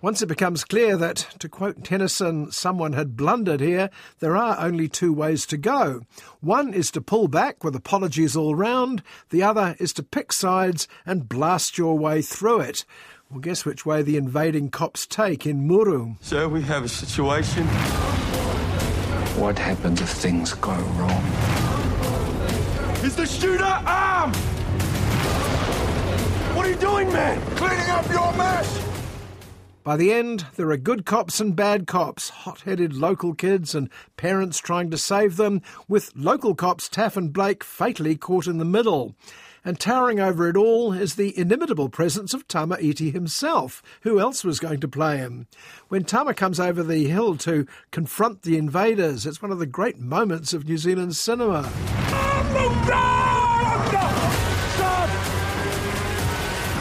Once 0.00 0.22
it 0.22 0.28
becomes 0.28 0.64
clear 0.64 0.96
that, 0.96 1.26
to 1.38 1.46
quote 1.46 1.84
Tennyson, 1.84 2.50
someone 2.50 2.94
had 2.94 3.18
blundered 3.18 3.60
here, 3.60 3.90
there 4.20 4.34
are 4.34 4.58
only 4.58 4.88
two 4.88 5.12
ways 5.12 5.44
to 5.48 5.58
go. 5.58 6.06
One 6.40 6.72
is 6.72 6.90
to 6.92 7.02
pull 7.02 7.28
back 7.28 7.62
with 7.62 7.76
apologies 7.76 8.34
all 8.34 8.54
round, 8.54 9.02
the 9.28 9.42
other 9.42 9.76
is 9.78 9.92
to 9.92 10.02
pick 10.02 10.32
sides 10.32 10.88
and 11.04 11.28
blast 11.28 11.76
your 11.76 11.98
way 11.98 12.22
through 12.22 12.60
it. 12.60 12.86
Well, 13.28 13.40
guess 13.40 13.66
which 13.66 13.84
way 13.84 14.00
the 14.00 14.16
invading 14.16 14.70
cops 14.70 15.06
take 15.06 15.44
in 15.44 15.68
Muru? 15.68 16.14
Sir, 16.22 16.48
we 16.48 16.62
have 16.62 16.82
a 16.82 16.88
situation. 16.88 17.66
What 19.36 19.58
happens 19.58 20.00
if 20.00 20.08
things 20.08 20.54
go 20.54 20.72
wrong? 20.72 21.24
Is 23.04 23.16
the 23.16 23.26
shooter 23.26 23.64
armed? 23.64 24.34
What 26.66 26.72
are 26.72 26.80
you 26.80 26.80
doing, 26.80 27.12
man? 27.12 27.56
Cleaning 27.56 27.90
up 27.90 28.10
your 28.10 28.32
mess! 28.32 28.88
By 29.84 29.96
the 29.96 30.12
end, 30.12 30.46
there 30.56 30.68
are 30.70 30.76
good 30.76 31.06
cops 31.06 31.38
and 31.38 31.54
bad 31.54 31.86
cops, 31.86 32.28
hot 32.28 32.62
headed 32.62 32.92
local 32.92 33.34
kids 33.34 33.72
and 33.72 33.88
parents 34.16 34.58
trying 34.58 34.90
to 34.90 34.98
save 34.98 35.36
them, 35.36 35.62
with 35.86 36.10
local 36.16 36.56
cops 36.56 36.88
Taff 36.88 37.16
and 37.16 37.32
Blake 37.32 37.62
fatally 37.62 38.16
caught 38.16 38.48
in 38.48 38.58
the 38.58 38.64
middle. 38.64 39.14
And 39.64 39.78
towering 39.78 40.18
over 40.18 40.48
it 40.48 40.56
all 40.56 40.92
is 40.92 41.14
the 41.14 41.38
inimitable 41.38 41.88
presence 41.88 42.34
of 42.34 42.48
Tama 42.48 42.78
Iti 42.80 43.12
himself. 43.12 43.80
Who 44.00 44.18
else 44.18 44.42
was 44.42 44.58
going 44.58 44.80
to 44.80 44.88
play 44.88 45.18
him? 45.18 45.46
When 45.86 46.02
Tama 46.02 46.34
comes 46.34 46.58
over 46.58 46.82
the 46.82 47.06
hill 47.06 47.36
to 47.36 47.68
confront 47.92 48.42
the 48.42 48.58
invaders, 48.58 49.24
it's 49.24 49.40
one 49.40 49.52
of 49.52 49.60
the 49.60 49.66
great 49.66 50.00
moments 50.00 50.52
of 50.52 50.66
New 50.66 50.78
Zealand 50.78 51.14
cinema. 51.14 51.62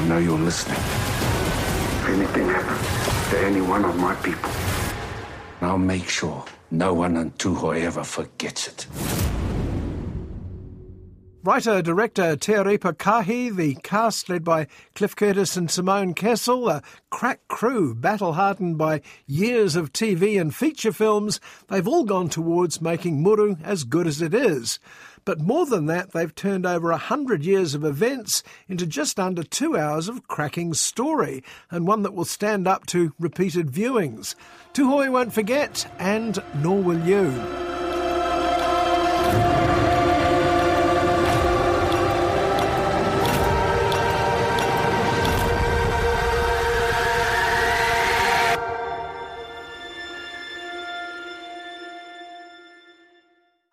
I 0.05 0.07
know 0.07 0.17
you're 0.19 0.38
listening. 0.38 0.77
If 0.77 2.09
anything 2.09 2.47
happens 2.47 3.31
to 3.31 3.39
any 3.39 3.59
one 3.59 3.83
of 3.83 3.97
my 3.97 4.13
people, 4.13 4.51
I'll 5.62 5.79
make 5.79 6.07
sure 6.07 6.45
no 6.69 6.93
one 6.93 7.17
on 7.17 7.31
Tuhoe 7.31 7.81
ever 7.81 8.03
forgets 8.03 8.67
it. 8.67 8.85
Writer 11.43 11.81
director 11.81 12.35
Tearepa 12.35 12.93
Kahi, 12.93 13.55
the 13.55 13.74
cast 13.81 14.29
led 14.29 14.43
by 14.43 14.67
Cliff 14.93 15.15
Curtis 15.15 15.57
and 15.57 15.71
Simone 15.71 16.13
Kessell, 16.13 16.69
a 16.69 16.83
crack 17.09 17.39
crew 17.47 17.95
battle 17.95 18.33
hardened 18.33 18.77
by 18.77 19.01
years 19.25 19.75
of 19.75 19.91
TV 19.91 20.39
and 20.39 20.53
feature 20.53 20.91
films, 20.91 21.39
they've 21.67 21.88
all 21.88 22.03
gone 22.03 22.29
towards 22.29 22.79
making 22.79 23.24
Muru 23.24 23.55
as 23.63 23.83
good 23.83 24.05
as 24.05 24.21
it 24.21 24.35
is. 24.35 24.77
But 25.25 25.41
more 25.41 25.65
than 25.65 25.88
that, 25.88 26.12
they've 26.12 26.34
turned 26.34 26.67
over 26.67 26.91
a 26.91 26.98
hundred 26.98 27.44
years 27.44 27.74
of 27.74 27.84
events 27.84 28.44
into 28.70 28.86
just 28.86 29.20
under 29.20 29.44
two 29.44 29.75
hours 29.75 30.08
of 30.08 30.27
cracking 30.27 30.75
story, 30.75 31.44
and 31.72 31.88
one 31.88 32.03
that 32.03 32.13
will 32.13 32.25
stand 32.25 32.67
up 32.67 32.86
to 32.88 33.13
repeated 33.20 33.72
viewings. 33.72 34.36
Tuhoe 34.74 35.12
won't 35.12 35.34
forget, 35.34 35.91
and 35.98 36.41
nor 36.62 36.82
will 36.82 37.00
you. 37.00 37.75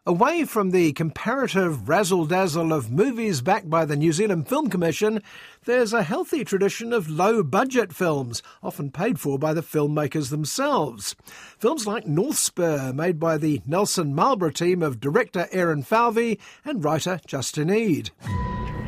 Away 0.05 0.45
from 0.47 0.73
the 0.73 0.93
comparative 0.95 1.89
razzle 1.89 2.27
dazzle 2.27 2.73
of 2.73 2.91
movies 2.91 3.41
backed 3.41 3.71
by 3.71 3.85
the 3.85 3.95
New 3.95 4.11
Zealand 4.11 4.49
Film 4.49 4.69
Commission, 4.69 5.23
there's 5.65 5.93
a 5.93 6.03
healthy 6.03 6.45
tradition 6.45 6.93
of 6.93 7.09
low 7.09 7.45
budget 7.45 7.93
films, 7.93 8.43
often 8.65 8.91
paid 8.91 9.21
for 9.21 9.39
by 9.39 9.55
the 9.55 9.63
filmmakers 9.63 10.31
themselves. 10.31 11.15
Films 11.57 11.87
like 11.87 12.05
Northspur, 12.05 12.93
made 12.93 13.21
by 13.21 13.39
the 13.39 13.63
Nelson 13.65 14.13
Marlborough 14.13 14.51
team 14.51 14.83
of 14.83 14.99
director 14.99 15.47
Aaron 15.53 15.85
Falvey 15.85 16.41
and 16.65 16.83
writer 16.83 17.21
Justin 17.25 17.71
Eade. 17.71 18.11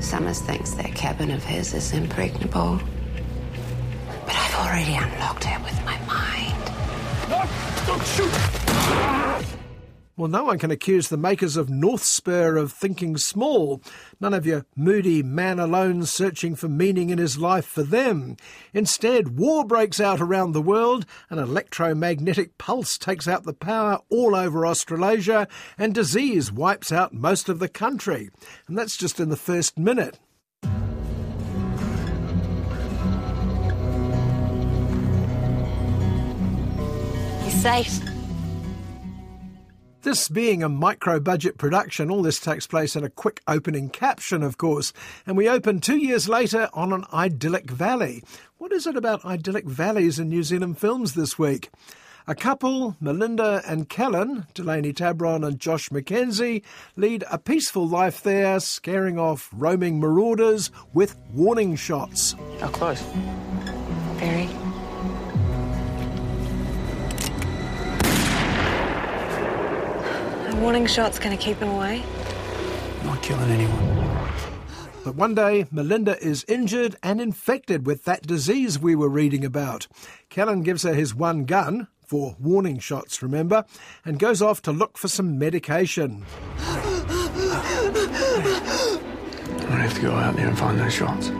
Summers 0.01 0.41
thinks 0.41 0.73
that 0.73 0.97
cabin 0.97 1.31
of 1.31 1.45
his 1.45 1.75
is 1.75 1.93
impregnable. 1.93 2.81
But 4.27 4.35
I've 4.35 4.55
already 4.57 4.97
unlocked 4.97 5.47
it 5.47 5.63
with 5.63 5.85
my 5.85 5.97
mind. 6.09 7.87
Don't 7.87 8.05
shoot! 8.05 9.61
Well, 10.17 10.29
no 10.29 10.45
one 10.45 10.61
can 10.61 10.71
accuse 10.71 11.09
the 11.09 11.17
makers 11.17 11.57
of 11.57 11.69
Northspur 11.69 12.57
of 12.57 12.71
thinking 12.71 13.17
small. 13.17 13.83
None 14.21 14.33
of 14.33 14.47
your 14.47 14.65
moody 14.77 15.25
man 15.25 15.59
alone 15.59 16.07
searching 16.07 16.55
for 16.55 16.69
meaning 16.69 17.11
in 17.11 17.19
his 17.19 17.37
life 17.37 17.67
for 17.67 17.83
them. 17.83 18.37
Instead, 18.73 19.37
war 19.37 19.65
breaks 19.65 19.99
out 19.99 20.21
around 20.21 20.53
the 20.53 20.63
world, 20.63 21.05
an 21.31 21.41
electromagnetic 21.41 22.57
pulse 22.59 22.97
takes 22.97 23.27
out 23.27 23.43
the 23.43 23.53
power 23.53 23.99
all 24.09 24.37
over 24.37 24.65
Australasia, 24.65 25.49
and 25.77 25.93
disease 25.93 26.53
wipes 26.53 26.93
out 26.93 27.13
most 27.13 27.49
of 27.49 27.59
the 27.59 27.69
country. 27.69 28.31
And 28.69 28.79
that's 28.79 28.97
just 28.97 29.19
in 29.19 29.31
the 29.31 29.37
first 29.37 29.77
minute. 29.77 30.21
He's 37.43 37.61
safe. 37.61 38.14
This 40.05 40.29
being 40.29 40.63
a 40.63 40.69
micro 40.69 41.19
budget 41.19 41.57
production, 41.57 42.11
all 42.11 42.21
this 42.21 42.39
takes 42.39 42.67
place 42.67 42.95
in 42.95 43.05
a 43.05 43.09
quick 43.09 43.41
opening 43.49 43.89
caption, 43.89 44.43
of 44.43 44.59
course, 44.59 44.93
and 45.27 45.35
we 45.35 45.49
open 45.49 45.81
two 45.81 45.97
years 45.97 46.29
later 46.29 46.69
on 46.75 46.93
an 46.93 47.07
idyllic 47.11 47.71
valley. 47.71 48.23
What 48.59 48.71
is 48.71 48.87
it 48.87 48.97
about 48.99 49.25
idyllic 49.25 49.65
valleys 49.65 50.19
in 50.19 50.29
New 50.29 50.43
Zealand 50.43 50.79
films 50.79 51.15
this 51.15 51.39
week? 51.39 51.71
A 52.27 52.35
couple, 52.35 52.97
Melinda 53.01 53.63
and 53.67 53.89
Kellen, 53.89 54.47
Delaney 54.53 54.93
Tabron 54.93 55.43
and 55.43 55.59
Josh 55.59 55.89
McKenzie, 55.89 56.63
lead 56.97 57.25
a 57.31 57.39
peaceful 57.39 57.89
life 57.89 58.23
there, 58.23 58.61
scaring 58.61 59.19
off 59.19 59.49
roaming 59.55 60.01
marauders 60.01 60.71
with 60.93 61.17
warning 61.33 61.77
shots. 61.77 62.37
How 62.61 62.69
close? 62.69 63.03
Very. 64.17 64.51
A 70.55 70.61
warning 70.61 70.87
shot's 70.87 71.19
gonna 71.19 71.37
keep 71.37 71.57
him 71.57 71.71
away. 71.71 72.05
Not 73.03 73.21
killing 73.23 73.51
anyone. 73.51 74.31
But 75.05 75.17
one 75.17 75.35
day, 75.35 75.67
Melinda 75.73 76.17
is 76.25 76.45
injured 76.47 76.95
and 77.03 77.21
infected 77.21 77.87
with 77.87 78.05
that 78.05 78.25
disease 78.25 78.79
we 78.79 78.95
were 78.95 79.09
reading 79.09 79.45
about. 79.45 79.89
Kellen 80.31 80.63
gives 80.63 80.85
her 80.85 80.95
his 80.95 81.13
one 81.13 81.45
gun, 81.45 81.89
for 82.07 82.37
warning 82.39 82.79
shots, 82.79 83.21
remember, 83.21 83.65
and 84.05 84.21
goes 84.21 84.41
off 84.41 84.63
to 84.63 84.71
look 84.71 84.97
for 84.97 85.09
some 85.09 85.41
medication. 85.41 86.25
I 86.59 86.71
have 89.83 89.95
to 89.95 90.01
go 90.01 90.13
out 90.13 90.37
there 90.37 90.47
and 90.47 90.57
find 90.57 90.79
those 90.79 90.95
shots. 90.95 91.33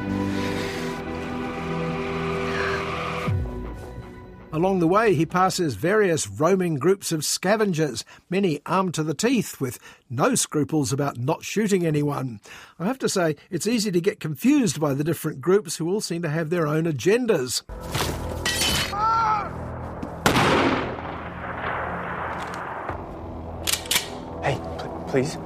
Along 4.55 4.79
the 4.79 4.87
way, 4.87 5.17
he 5.17 5.27
passes 5.27 5.75
various 5.75 6.29
roaming 6.29 6.77
groups 6.77 7.11
of 7.11 7.25
scavengers, 7.25 8.05
many 8.31 8.61
armed 8.65 8.95
to 8.95 9.03
the 9.03 9.13
teeth, 9.13 9.61
with 9.61 9.81
no 10.09 10.37
scruples 10.37 10.93
about 10.93 11.19
not 11.19 11.43
shooting 11.43 11.85
anyone. 11.85 12.39
I 12.79 12.85
have 12.85 13.01
to 13.01 13.09
say, 13.09 13.35
it's 13.51 13.67
easy 13.67 13.91
to 13.91 14.01
get 14.01 14.21
confused 14.21 14.81
by 14.81 14.95
the 14.95 15.03
different 15.03 15.41
groups 15.41 15.79
who 15.79 15.91
all 15.91 16.01
seem 16.01 16.23
to 16.23 16.29
have 16.29 16.51
their 16.51 16.69
own 16.69 16.85
agendas. 16.85 17.63
Hey, 24.45 24.61
pl- 24.79 25.05
please. 25.09 25.37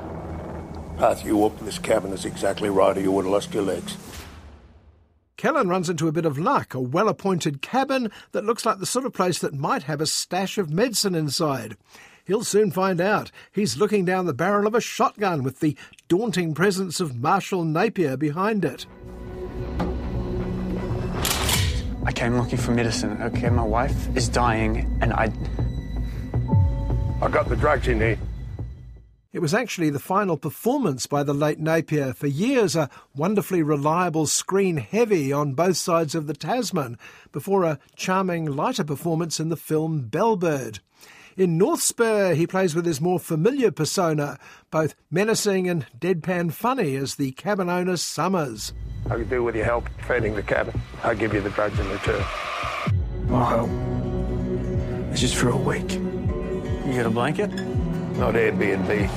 Path 0.98 1.24
you 1.24 1.46
up 1.46 1.58
in 1.60 1.64
this 1.64 1.78
cabin 1.78 2.12
is 2.12 2.26
exactly 2.26 2.68
right, 2.68 2.94
or 2.94 3.00
you 3.00 3.12
would 3.12 3.24
have 3.24 3.32
lost 3.32 3.54
your 3.54 3.62
legs. 3.62 3.96
Kellen 5.38 5.68
runs 5.68 5.88
into 5.88 6.08
a 6.08 6.12
bit 6.12 6.26
of 6.26 6.36
luck, 6.36 6.74
a 6.74 6.80
well 6.80 7.08
appointed 7.08 7.62
cabin 7.62 8.10
that 8.32 8.44
looks 8.44 8.66
like 8.66 8.80
the 8.80 8.86
sort 8.86 9.06
of 9.06 9.12
place 9.12 9.38
that 9.38 9.54
might 9.54 9.84
have 9.84 10.00
a 10.00 10.06
stash 10.06 10.58
of 10.58 10.68
medicine 10.68 11.14
inside. 11.14 11.76
He'll 12.24 12.42
soon 12.42 12.72
find 12.72 13.00
out. 13.00 13.30
He's 13.52 13.76
looking 13.76 14.04
down 14.04 14.26
the 14.26 14.34
barrel 14.34 14.66
of 14.66 14.74
a 14.74 14.80
shotgun 14.80 15.44
with 15.44 15.60
the 15.60 15.76
daunting 16.08 16.54
presence 16.54 16.98
of 16.98 17.14
Marshall 17.14 17.64
Napier 17.64 18.16
behind 18.16 18.64
it. 18.64 18.84
I 22.04 22.10
came 22.12 22.36
looking 22.36 22.58
for 22.58 22.72
medicine, 22.72 23.22
okay? 23.22 23.48
My 23.48 23.62
wife 23.62 24.16
is 24.16 24.28
dying, 24.28 24.98
and 25.00 25.12
I. 25.12 25.30
I 27.22 27.28
got 27.28 27.48
the 27.48 27.54
drugs 27.54 27.86
in 27.86 28.00
need. 28.00 28.18
It 29.30 29.40
was 29.40 29.52
actually 29.52 29.90
the 29.90 29.98
final 29.98 30.38
performance 30.38 31.06
by 31.06 31.22
the 31.22 31.34
late 31.34 31.60
Napier, 31.60 32.14
for 32.14 32.26
years 32.26 32.74
a 32.74 32.88
wonderfully 33.14 33.62
reliable 33.62 34.26
screen 34.26 34.78
heavy 34.78 35.34
on 35.34 35.52
both 35.52 35.76
sides 35.76 36.14
of 36.14 36.26
the 36.26 36.32
Tasman, 36.32 36.96
before 37.30 37.64
a 37.64 37.78
charming 37.94 38.46
lighter 38.46 38.84
performance 38.84 39.38
in 39.38 39.50
the 39.50 39.56
film 39.56 40.08
Bellbird. 40.08 40.80
In 41.36 41.58
Northspur, 41.58 42.32
he 42.32 42.46
plays 42.46 42.74
with 42.74 42.86
his 42.86 43.02
more 43.02 43.20
familiar 43.20 43.70
persona, 43.70 44.38
both 44.70 44.94
menacing 45.10 45.68
and 45.68 45.84
deadpan 46.00 46.50
funny 46.50 46.96
as 46.96 47.16
the 47.16 47.32
cabin 47.32 47.68
owner 47.68 47.98
Summers. 47.98 48.72
I 49.10 49.16
could 49.16 49.28
do 49.28 49.44
with 49.44 49.54
your 49.54 49.66
help 49.66 49.90
defending 49.98 50.36
the 50.36 50.42
cabin. 50.42 50.80
I'll 51.04 51.14
give 51.14 51.34
you 51.34 51.42
the 51.42 51.50
drugs 51.50 51.78
in 51.78 51.86
return. 51.90 52.24
Well, 53.26 53.68
it's 55.12 55.20
just 55.20 55.36
for 55.36 55.50
a 55.50 55.56
week. 55.56 55.92
You 55.92 56.94
got 56.94 57.04
a 57.04 57.10
blanket? 57.10 57.50
Not 58.18 58.34
Airbnb. 58.34 59.08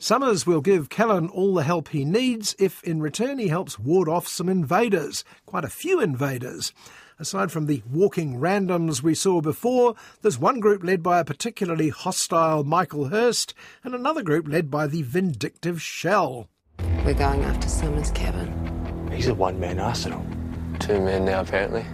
Summers 0.00 0.44
will 0.44 0.60
give 0.60 0.88
Callan 0.88 1.28
all 1.28 1.54
the 1.54 1.62
help 1.62 1.90
he 1.90 2.04
needs 2.04 2.56
if, 2.58 2.82
in 2.82 3.00
return, 3.00 3.38
he 3.38 3.46
helps 3.46 3.78
ward 3.78 4.08
off 4.08 4.26
some 4.26 4.48
invaders, 4.48 5.22
quite 5.46 5.64
a 5.64 5.68
few 5.68 6.00
invaders. 6.00 6.72
Aside 7.20 7.52
from 7.52 7.66
the 7.66 7.82
walking 7.88 8.40
randoms 8.40 9.00
we 9.00 9.14
saw 9.14 9.40
before, 9.40 9.94
there's 10.22 10.38
one 10.38 10.58
group 10.58 10.82
led 10.82 11.04
by 11.04 11.20
a 11.20 11.24
particularly 11.24 11.90
hostile 11.90 12.64
Michael 12.64 13.10
Hurst 13.10 13.54
and 13.84 13.94
another 13.94 14.22
group 14.22 14.48
led 14.48 14.72
by 14.72 14.88
the 14.88 15.02
vindictive 15.02 15.80
Shell. 15.80 16.48
We're 17.04 17.14
going 17.14 17.44
after 17.44 17.68
Summers' 17.68 18.10
cabin. 18.10 19.08
He's 19.12 19.28
a 19.28 19.34
one-man 19.34 19.78
arsenal. 19.78 20.26
Two 20.80 21.00
men 21.00 21.26
now, 21.26 21.42
apparently. 21.42 21.84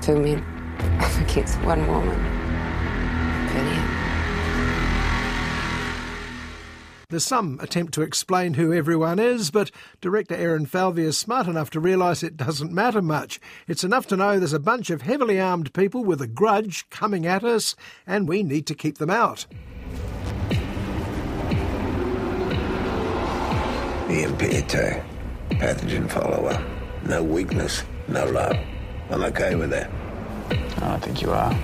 Two 0.00 0.20
men 0.20 0.42
I 0.78 1.22
against 1.22 1.60
one 1.62 1.86
woman. 1.86 2.18
Brilliant. 3.52 4.03
There's 7.14 7.24
some 7.24 7.60
attempt 7.62 7.94
to 7.94 8.02
explain 8.02 8.54
who 8.54 8.72
everyone 8.72 9.20
is, 9.20 9.52
but 9.52 9.70
director 10.00 10.34
Aaron 10.34 10.66
Falvey 10.66 11.04
is 11.04 11.16
smart 11.16 11.46
enough 11.46 11.70
to 11.70 11.78
realise 11.78 12.24
it 12.24 12.36
doesn't 12.36 12.72
matter 12.72 13.00
much. 13.00 13.38
It's 13.68 13.84
enough 13.84 14.08
to 14.08 14.16
know 14.16 14.36
there's 14.36 14.52
a 14.52 14.58
bunch 14.58 14.90
of 14.90 15.02
heavily 15.02 15.40
armed 15.40 15.72
people 15.74 16.02
with 16.02 16.20
a 16.20 16.26
grudge 16.26 16.90
coming 16.90 17.24
at 17.24 17.44
us, 17.44 17.76
and 18.04 18.26
we 18.26 18.42
need 18.42 18.66
to 18.66 18.74
keep 18.74 18.98
them 18.98 19.10
out. 19.10 19.46
Ian 24.10 24.36
Pietro, 24.36 25.04
pathogen 25.50 26.10
follower. 26.10 26.60
No 27.04 27.22
weakness, 27.22 27.84
no 28.08 28.26
love. 28.26 28.56
I'm 29.10 29.22
okay 29.22 29.54
with 29.54 29.70
that. 29.70 29.88
I 30.82 30.98
think 30.98 31.22
you 31.22 31.30
are. 31.30 31.56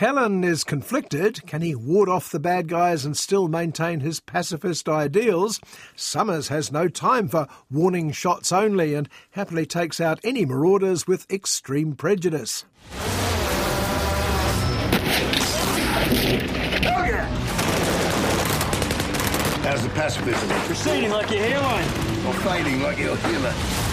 Callan 0.00 0.42
is 0.44 0.64
conflicted. 0.64 1.46
Can 1.46 1.60
he 1.60 1.74
ward 1.74 2.08
off 2.08 2.30
the 2.30 2.40
bad 2.40 2.68
guys 2.68 3.04
and 3.04 3.14
still 3.14 3.48
maintain 3.48 4.00
his 4.00 4.18
pacifist 4.18 4.88
ideals? 4.88 5.60
Summers 5.94 6.48
has 6.48 6.72
no 6.72 6.88
time 6.88 7.28
for 7.28 7.46
warning 7.70 8.10
shots 8.10 8.50
only 8.50 8.94
and 8.94 9.10
happily 9.32 9.66
takes 9.66 10.00
out 10.00 10.18
any 10.24 10.46
marauders 10.46 11.06
with 11.06 11.30
extreme 11.30 11.94
prejudice. 11.96 12.64
How's 19.62 19.82
the 19.82 19.90
pacifism? 19.90 20.48
Proceeding 20.64 21.10
like 21.10 21.30
your 21.30 21.40
hairline. 21.40 21.84
Or 22.26 22.32
fading 22.40 22.80
like 22.80 22.96
your 22.96 23.18
healer? 23.18 23.89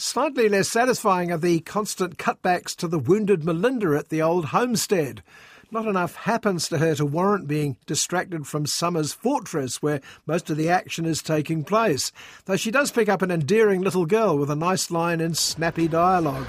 Slightly 0.00 0.48
less 0.48 0.68
satisfying 0.68 1.32
are 1.32 1.38
the 1.38 1.58
constant 1.58 2.18
cutbacks 2.18 2.76
to 2.76 2.86
the 2.86 3.00
wounded 3.00 3.44
Melinda 3.44 3.96
at 3.98 4.10
the 4.10 4.22
old 4.22 4.44
homestead. 4.44 5.24
Not 5.72 5.86
enough 5.86 6.14
happens 6.14 6.68
to 6.68 6.78
her 6.78 6.94
to 6.94 7.04
warrant 7.04 7.48
being 7.48 7.76
distracted 7.84 8.46
from 8.46 8.64
Summer's 8.64 9.12
fortress, 9.12 9.82
where 9.82 10.00
most 10.24 10.50
of 10.50 10.56
the 10.56 10.68
action 10.68 11.04
is 11.04 11.20
taking 11.20 11.64
place, 11.64 12.12
though 12.44 12.54
she 12.54 12.70
does 12.70 12.92
pick 12.92 13.08
up 13.08 13.22
an 13.22 13.32
endearing 13.32 13.80
little 13.80 14.06
girl 14.06 14.38
with 14.38 14.52
a 14.52 14.54
nice 14.54 14.88
line 14.92 15.20
in 15.20 15.34
snappy 15.34 15.88
dialogue. 15.88 16.46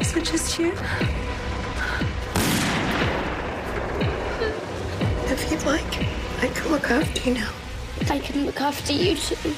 Is 0.00 0.16
it 0.16 0.24
just 0.24 0.58
you? 0.58 0.72
If 5.30 5.52
you'd 5.52 5.64
like, 5.64 5.98
I 6.42 6.48
can 6.52 6.72
look 6.72 6.90
after 6.90 7.30
you 7.30 7.34
now. 7.36 7.52
I 8.10 8.18
can 8.18 8.44
look 8.44 8.60
after 8.60 8.92
you 8.92 9.14
too. 9.14 9.54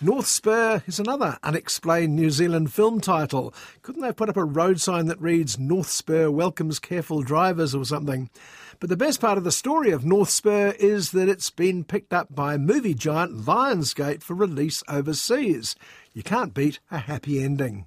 Northspur 0.00 0.82
is 0.86 1.00
another 1.00 1.38
unexplained 1.42 2.14
New 2.14 2.30
Zealand 2.30 2.72
film 2.72 3.00
title. 3.00 3.52
Couldn't 3.82 4.02
they 4.02 4.12
put 4.12 4.28
up 4.28 4.36
a 4.36 4.44
road 4.44 4.80
sign 4.80 5.06
that 5.06 5.20
reads 5.20 5.58
Northspur 5.58 6.30
welcomes 6.30 6.78
careful 6.78 7.22
drivers 7.22 7.74
or 7.74 7.84
something? 7.84 8.30
But 8.78 8.90
the 8.90 8.96
best 8.96 9.20
part 9.20 9.38
of 9.38 9.44
the 9.44 9.50
story 9.50 9.90
of 9.90 10.04
Northspur 10.04 10.74
is 10.78 11.10
that 11.10 11.28
it's 11.28 11.50
been 11.50 11.82
picked 11.82 12.12
up 12.12 12.32
by 12.32 12.56
movie 12.58 12.94
giant 12.94 13.38
Lionsgate 13.38 14.22
for 14.22 14.34
release 14.34 14.84
overseas. 14.86 15.74
You 16.12 16.22
can't 16.22 16.54
beat 16.54 16.78
a 16.92 16.98
happy 16.98 17.42
ending. 17.42 17.86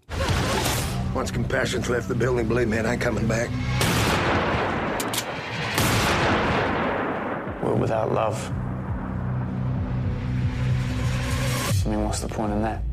Once 1.15 1.31
compassion's 1.31 1.89
left 1.89 2.09
the 2.09 2.15
building, 2.15 2.45
believe 2.45 2.67
me, 2.67 2.75
it 2.75 2.85
ain't 2.85 2.99
coming 2.99 3.25
back. 3.25 3.49
We're 7.63 7.75
without 7.75 8.11
love. 8.11 8.60
I 11.85 11.89
mean, 11.89 12.03
what's 12.03 12.19
the 12.19 12.27
point 12.27 12.53
in 12.53 12.61
that? 12.61 12.83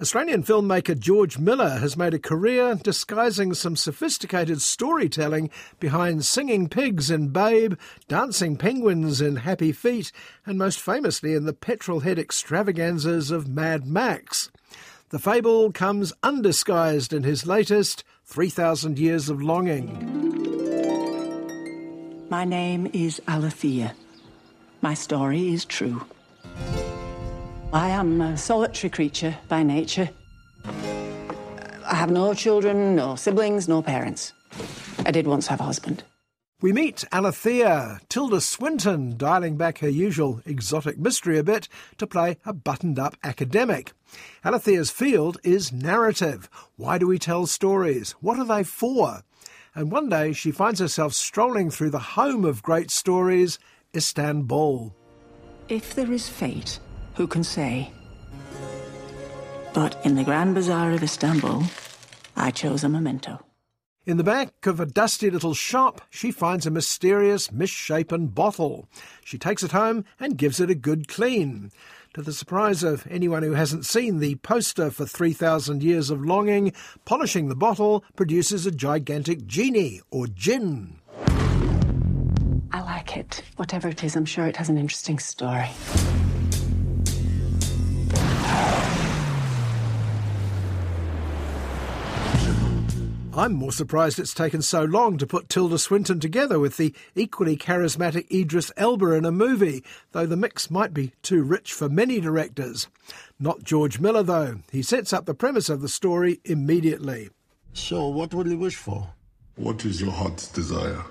Australian 0.00 0.44
filmmaker 0.44 0.96
George 0.96 1.38
Miller 1.38 1.70
has 1.70 1.96
made 1.96 2.14
a 2.14 2.20
career 2.20 2.76
disguising 2.76 3.52
some 3.52 3.74
sophisticated 3.74 4.62
storytelling 4.62 5.50
behind 5.80 6.24
singing 6.24 6.68
pigs 6.68 7.10
in 7.10 7.30
Babe, 7.30 7.74
dancing 8.06 8.56
penguins 8.56 9.20
in 9.20 9.36
Happy 9.36 9.72
Feet, 9.72 10.12
and 10.46 10.56
most 10.56 10.78
famously 10.80 11.34
in 11.34 11.46
the 11.46 11.52
petrol 11.52 12.00
head 12.00 12.16
extravaganzas 12.16 13.32
of 13.32 13.48
Mad 13.48 13.88
Max. 13.88 14.52
The 15.08 15.18
fable 15.18 15.72
comes 15.72 16.12
undisguised 16.22 17.12
in 17.12 17.24
his 17.24 17.44
latest 17.44 18.04
3000 18.24 19.00
Years 19.00 19.28
of 19.28 19.42
Longing. 19.42 20.47
My 22.30 22.44
name 22.44 22.90
is 22.92 23.22
Alethea. 23.26 23.94
My 24.82 24.92
story 24.92 25.54
is 25.54 25.64
true. 25.64 26.04
I 27.72 27.88
am 27.88 28.20
a 28.20 28.36
solitary 28.36 28.90
creature 28.90 29.34
by 29.48 29.62
nature. 29.62 30.10
I 30.66 31.94
have 31.94 32.10
no 32.10 32.34
children, 32.34 32.96
no 32.96 33.16
siblings, 33.16 33.66
no 33.66 33.80
parents. 33.80 34.34
I 35.06 35.10
did 35.10 35.26
once 35.26 35.46
have 35.46 35.60
a 35.60 35.64
husband. 35.64 36.02
We 36.60 36.70
meet 36.74 37.02
Alethea, 37.12 38.00
Tilda 38.10 38.42
Swinton, 38.42 39.16
dialing 39.16 39.56
back 39.56 39.78
her 39.78 39.88
usual 39.88 40.42
exotic 40.44 40.98
mystery 40.98 41.38
a 41.38 41.44
bit 41.44 41.66
to 41.96 42.06
play 42.06 42.36
a 42.44 42.52
buttoned 42.52 42.98
up 42.98 43.16
academic. 43.24 43.92
Alethea's 44.44 44.90
field 44.90 45.38
is 45.44 45.72
narrative. 45.72 46.50
Why 46.76 46.98
do 46.98 47.06
we 47.06 47.18
tell 47.18 47.46
stories? 47.46 48.10
What 48.20 48.38
are 48.38 48.44
they 48.44 48.64
for? 48.64 49.22
And 49.78 49.92
one 49.92 50.08
day 50.08 50.32
she 50.32 50.50
finds 50.50 50.80
herself 50.80 51.12
strolling 51.12 51.70
through 51.70 51.90
the 51.90 52.00
home 52.00 52.44
of 52.44 52.64
great 52.64 52.90
stories, 52.90 53.60
Istanbul. 53.94 54.92
If 55.68 55.94
there 55.94 56.10
is 56.10 56.28
fate, 56.28 56.80
who 57.14 57.28
can 57.28 57.44
say? 57.44 57.92
But 59.72 59.96
in 60.04 60.16
the 60.16 60.24
Grand 60.24 60.56
Bazaar 60.56 60.90
of 60.90 61.04
Istanbul, 61.04 61.62
I 62.34 62.50
chose 62.50 62.82
a 62.82 62.88
memento. 62.88 63.38
In 64.04 64.16
the 64.16 64.24
back 64.24 64.66
of 64.66 64.80
a 64.80 64.86
dusty 64.86 65.30
little 65.30 65.54
shop, 65.54 66.00
she 66.10 66.32
finds 66.32 66.66
a 66.66 66.72
mysterious, 66.72 67.52
misshapen 67.52 68.26
bottle. 68.26 68.88
She 69.24 69.38
takes 69.38 69.62
it 69.62 69.70
home 69.70 70.04
and 70.18 70.36
gives 70.36 70.58
it 70.58 70.70
a 70.70 70.74
good 70.74 71.06
clean. 71.06 71.70
To 72.14 72.22
the 72.22 72.32
surprise 72.32 72.82
of 72.82 73.06
anyone 73.10 73.42
who 73.42 73.52
hasn't 73.52 73.84
seen 73.84 74.18
the 74.18 74.36
poster 74.36 74.90
for 74.90 75.04
3,000 75.04 75.82
Years 75.82 76.10
of 76.10 76.24
Longing, 76.24 76.72
polishing 77.04 77.48
the 77.48 77.54
bottle 77.54 78.02
produces 78.16 78.64
a 78.66 78.70
gigantic 78.70 79.46
genie, 79.46 80.00
or 80.10 80.26
jinn. 80.26 81.00
I 82.72 82.80
like 82.80 83.16
it. 83.16 83.42
Whatever 83.56 83.88
it 83.88 84.02
is, 84.02 84.16
I'm 84.16 84.24
sure 84.24 84.46
it 84.46 84.56
has 84.56 84.68
an 84.68 84.78
interesting 84.78 85.18
story. 85.18 85.68
I'm 93.38 93.52
more 93.52 93.70
surprised 93.70 94.18
it's 94.18 94.34
taken 94.34 94.62
so 94.62 94.82
long 94.82 95.16
to 95.18 95.26
put 95.26 95.48
Tilda 95.48 95.78
Swinton 95.78 96.18
together 96.18 96.58
with 96.58 96.76
the 96.76 96.92
equally 97.14 97.56
charismatic 97.56 98.28
Idris 98.32 98.72
Elba 98.76 99.12
in 99.12 99.24
a 99.24 99.30
movie, 99.30 99.84
though 100.10 100.26
the 100.26 100.36
mix 100.36 100.72
might 100.72 100.92
be 100.92 101.12
too 101.22 101.44
rich 101.44 101.72
for 101.72 101.88
many 101.88 102.18
directors. 102.18 102.88
Not 103.38 103.62
George 103.62 104.00
Miller, 104.00 104.24
though. 104.24 104.56
He 104.72 104.82
sets 104.82 105.12
up 105.12 105.26
the 105.26 105.34
premise 105.34 105.68
of 105.68 105.82
the 105.82 105.88
story 105.88 106.40
immediately. 106.44 107.30
So, 107.74 108.08
what 108.08 108.34
would 108.34 108.48
you 108.48 108.58
wish 108.58 108.74
for? 108.74 109.08
What 109.54 109.84
is 109.84 110.00
your 110.00 110.10
heart's 110.10 110.48
desire? 110.48 111.04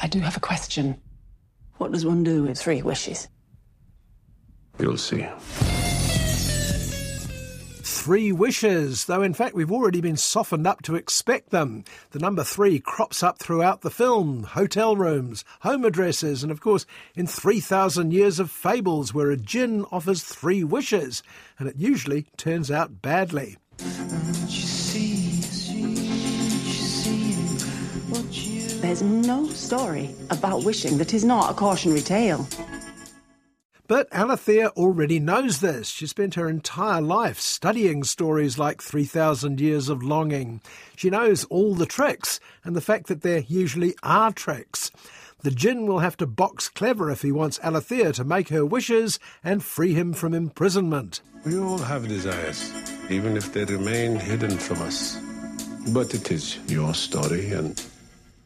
I 0.00 0.06
do 0.08 0.20
have 0.20 0.38
a 0.38 0.40
question. 0.40 0.98
What 1.76 1.92
does 1.92 2.06
one 2.06 2.24
do 2.24 2.44
with 2.44 2.58
three 2.58 2.80
wishes? 2.80 3.28
You'll 4.78 4.96
see. 4.96 5.26
Three 8.08 8.32
wishes, 8.32 9.04
though 9.04 9.20
in 9.20 9.34
fact 9.34 9.54
we've 9.54 9.70
already 9.70 10.00
been 10.00 10.16
softened 10.16 10.66
up 10.66 10.80
to 10.84 10.94
expect 10.94 11.50
them. 11.50 11.84
The 12.12 12.18
number 12.18 12.42
three 12.42 12.80
crops 12.80 13.22
up 13.22 13.38
throughout 13.38 13.82
the 13.82 13.90
film 13.90 14.44
hotel 14.44 14.96
rooms, 14.96 15.44
home 15.60 15.84
addresses, 15.84 16.42
and 16.42 16.50
of 16.50 16.58
course 16.58 16.86
in 17.14 17.26
3,000 17.26 18.14
Years 18.14 18.40
of 18.40 18.50
Fables, 18.50 19.12
where 19.12 19.30
a 19.30 19.36
jinn 19.36 19.84
offers 19.92 20.24
three 20.24 20.64
wishes, 20.64 21.22
and 21.58 21.68
it 21.68 21.76
usually 21.76 22.28
turns 22.38 22.70
out 22.70 23.02
badly. 23.02 23.58
There's 28.80 29.02
no 29.02 29.46
story 29.48 30.14
about 30.30 30.64
wishing 30.64 30.96
that 30.96 31.12
is 31.12 31.26
not 31.26 31.50
a 31.50 31.54
cautionary 31.54 32.00
tale. 32.00 32.48
But 33.88 34.06
Alethea 34.12 34.68
already 34.76 35.18
knows 35.18 35.60
this. 35.60 35.88
She 35.88 36.06
spent 36.06 36.34
her 36.34 36.46
entire 36.46 37.00
life 37.00 37.40
studying 37.40 38.04
stories 38.04 38.58
like 38.58 38.82
3,000 38.82 39.58
Years 39.58 39.88
of 39.88 40.02
Longing. 40.02 40.60
She 40.94 41.08
knows 41.08 41.44
all 41.44 41.74
the 41.74 41.86
tricks 41.86 42.38
and 42.62 42.76
the 42.76 42.82
fact 42.82 43.06
that 43.06 43.22
there 43.22 43.44
usually 43.48 43.94
are 44.02 44.30
tricks. 44.30 44.90
The 45.40 45.50
Djinn 45.50 45.86
will 45.86 46.00
have 46.00 46.18
to 46.18 46.26
box 46.26 46.68
clever 46.68 47.10
if 47.10 47.22
he 47.22 47.32
wants 47.32 47.58
Alethea 47.62 48.12
to 48.12 48.24
make 48.24 48.50
her 48.50 48.66
wishes 48.66 49.18
and 49.42 49.64
free 49.64 49.94
him 49.94 50.12
from 50.12 50.34
imprisonment. 50.34 51.22
We 51.46 51.58
all 51.58 51.78
have 51.78 52.08
desires, 52.08 52.70
even 53.08 53.38
if 53.38 53.54
they 53.54 53.64
remain 53.64 54.16
hidden 54.16 54.58
from 54.58 54.82
us. 54.82 55.18
But 55.94 56.12
it 56.12 56.30
is 56.30 56.58
your 56.68 56.92
story, 56.92 57.52
and 57.52 57.82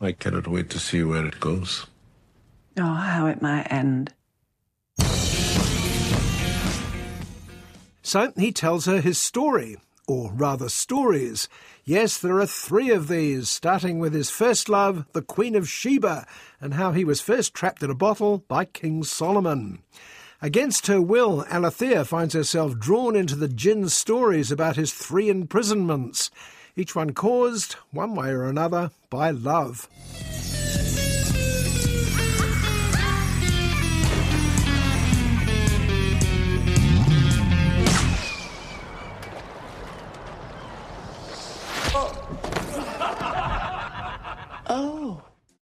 I 0.00 0.12
cannot 0.12 0.46
wait 0.46 0.70
to 0.70 0.78
see 0.78 1.02
where 1.02 1.26
it 1.26 1.40
goes. 1.40 1.84
Oh, 2.76 2.94
how 2.94 3.26
it 3.26 3.42
might 3.42 3.66
end. 3.72 4.14
So 8.12 8.30
he 8.36 8.52
tells 8.52 8.84
her 8.84 9.00
his 9.00 9.18
story, 9.18 9.78
or 10.06 10.32
rather 10.34 10.68
stories. 10.68 11.48
Yes, 11.82 12.18
there 12.18 12.40
are 12.40 12.46
three 12.46 12.90
of 12.90 13.08
these, 13.08 13.48
starting 13.48 14.00
with 14.00 14.12
his 14.12 14.28
first 14.28 14.68
love, 14.68 15.06
the 15.14 15.22
Queen 15.22 15.54
of 15.54 15.66
Sheba, 15.66 16.26
and 16.60 16.74
how 16.74 16.92
he 16.92 17.06
was 17.06 17.22
first 17.22 17.54
trapped 17.54 17.82
in 17.82 17.88
a 17.88 17.94
bottle 17.94 18.44
by 18.48 18.66
King 18.66 19.02
Solomon. 19.02 19.78
Against 20.42 20.88
her 20.88 21.00
will, 21.00 21.46
Alethea 21.50 22.04
finds 22.04 22.34
herself 22.34 22.78
drawn 22.78 23.16
into 23.16 23.34
the 23.34 23.48
Djinn's 23.48 23.94
stories 23.94 24.52
about 24.52 24.76
his 24.76 24.92
three 24.92 25.30
imprisonments, 25.30 26.30
each 26.76 26.94
one 26.94 27.14
caused, 27.14 27.76
one 27.92 28.14
way 28.14 28.28
or 28.28 28.44
another, 28.44 28.90
by 29.08 29.30
love. 29.30 29.88
Oh. 44.74 45.20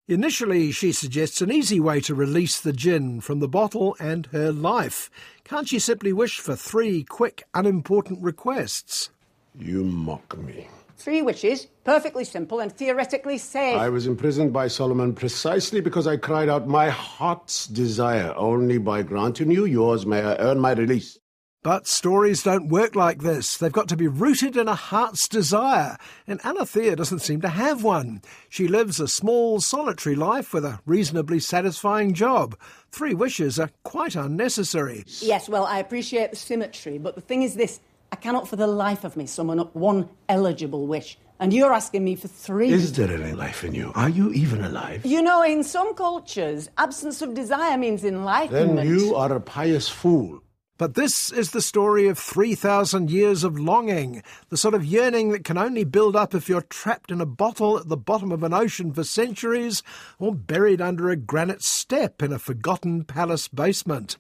Initially, 0.10 0.72
she 0.74 0.92
suggests 0.92 1.42
an 1.42 1.50
easy 1.50 1.80
way 1.80 2.02
to 2.02 2.14
release 2.14 2.60
the 2.60 2.74
jinn 2.74 3.22
from 3.22 3.40
the 3.40 3.48
bottle 3.48 3.96
and 3.98 4.26
her 4.34 4.52
life. 4.52 5.10
Can't 5.46 5.70
she 5.70 5.80
simply 5.80 6.12
wish 6.12 6.40
for 6.40 6.54
three 6.54 7.04
quick, 7.04 7.44
unimportant 7.54 8.22
requests? 8.22 9.10
You 9.58 9.86
mock 9.86 10.38
me. 10.38 10.68
Three 10.98 11.22
wishes, 11.22 11.68
perfectly 11.86 12.26
simple 12.26 12.60
and 12.60 12.74
theoretically 12.74 13.38
safe. 13.38 13.78
I 13.78 13.88
was 13.88 14.06
imprisoned 14.06 14.52
by 14.52 14.68
Solomon 14.68 15.14
precisely 15.16 15.80
because 15.80 16.06
I 16.06 16.18
cried 16.18 16.50
out 16.50 16.68
my 16.68 16.90
heart's 16.90 17.68
desire. 17.68 18.34
Only 18.36 18.80
by 18.80 19.04
granting 19.04 19.50
you 19.50 19.64
yours 19.64 20.06
may 20.06 20.22
I 20.22 20.36
earn 20.40 20.60
my 20.60 20.74
release. 20.74 21.18
But 21.62 21.88
stories 21.88 22.44
don't 22.44 22.70
work 22.70 22.96
like 22.96 23.22
this. 23.22 23.58
They've 23.58 23.70
got 23.70 23.90
to 23.90 23.98
be 23.98 24.08
rooted 24.08 24.56
in 24.56 24.70
a 24.70 24.76
heart's 24.76 25.28
desire, 25.28 25.98
and 26.26 26.40
Alethea 26.46 26.96
doesn't 26.96 27.20
seem 27.20 27.42
to 27.42 27.50
have 27.50 27.84
one. 27.84 28.22
She 28.48 28.66
lives 28.66 29.02
a 29.02 29.10
small, 29.10 29.60
solitary 29.60 30.16
life 30.16 30.54
with 30.54 30.64
a 30.64 30.80
reasonably 30.86 31.42
satisfying 31.42 32.14
job. 32.14 32.58
Three 32.94 33.14
wishes 33.14 33.60
are 33.60 33.72
quite 33.84 34.16
unnecessary. 34.16 35.04
Yes, 35.20 35.50
well, 35.50 35.66
I 35.66 35.80
appreciate 35.80 36.30
the 36.30 36.38
symmetry, 36.38 36.98
but 36.98 37.16
the 37.16 37.22
thing 37.22 37.44
is 37.44 37.56
this 37.56 37.82
I 38.14 38.16
cannot 38.16 38.48
for 38.48 38.56
the 38.56 38.66
life 38.66 39.04
of 39.04 39.18
me 39.18 39.26
summon 39.26 39.60
up 39.60 39.76
one 39.76 40.08
eligible 40.30 40.88
wish. 40.88 41.18
And 41.42 41.54
you're 41.54 41.74
asking 41.74 42.06
me 42.06 42.16
for 42.16 42.30
three. 42.30 42.70
Is 42.70 42.94
there 42.94 43.12
any 43.12 43.34
life 43.34 43.66
in 43.66 43.76
you? 43.76 43.92
Are 43.96 44.10
you 44.10 44.32
even 44.32 44.64
alive? 44.64 45.06
You 45.06 45.22
know, 45.22 45.44
in 45.44 45.66
some 45.66 45.94
cultures, 45.94 46.70
absence 46.78 47.22
of 47.22 47.34
desire 47.34 47.78
means 47.78 48.06
enlightenment. 48.06 48.78
Then 48.78 48.88
you 48.88 49.16
are 49.16 49.34
a 49.34 49.42
pious 49.42 49.90
fool. 49.90 50.42
But 50.80 50.94
this 50.94 51.30
is 51.30 51.52
the 51.52 51.62
story 51.62 52.08
of 52.08 52.18
3,000 52.18 53.12
years 53.12 53.44
of 53.44 53.60
longing, 53.60 54.24
the 54.48 54.56
sort 54.56 54.74
of 54.74 54.86
yearning 54.86 55.32
that 55.32 55.44
can 55.44 55.58
only 55.58 55.84
build 55.84 56.16
up 56.16 56.34
if 56.34 56.48
you're 56.48 56.62
trapped 56.62 57.12
in 57.12 57.20
a 57.20 57.26
bottle 57.26 57.78
at 57.78 57.90
the 57.90 57.98
bottom 57.98 58.32
of 58.32 58.44
an 58.44 58.54
ocean 58.54 58.94
for 58.94 59.04
centuries 59.04 59.84
or 60.20 60.34
buried 60.34 60.80
under 60.80 61.10
a 61.10 61.18
granite 61.18 61.64
step 61.64 62.24
in 62.24 62.32
a 62.32 62.40
forgotten 62.40 63.04
palace 63.04 63.50
basement. 63.50 64.16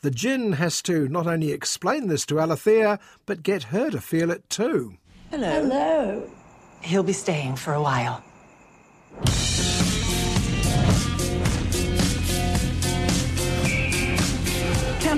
The 0.00 0.10
Djinn 0.10 0.54
has 0.54 0.82
to 0.82 1.06
not 1.06 1.28
only 1.28 1.52
explain 1.52 2.08
this 2.08 2.26
to 2.26 2.40
Alethea, 2.40 2.98
but 3.24 3.44
get 3.44 3.62
her 3.64 3.88
to 3.90 4.00
feel 4.00 4.32
it 4.32 4.50
too. 4.50 4.96
Hello. 5.30 5.48
Hello. 5.48 6.30
He'll 6.80 7.04
be 7.04 7.12
staying 7.12 7.54
for 7.54 7.72
a 7.72 7.80
while. 7.80 8.24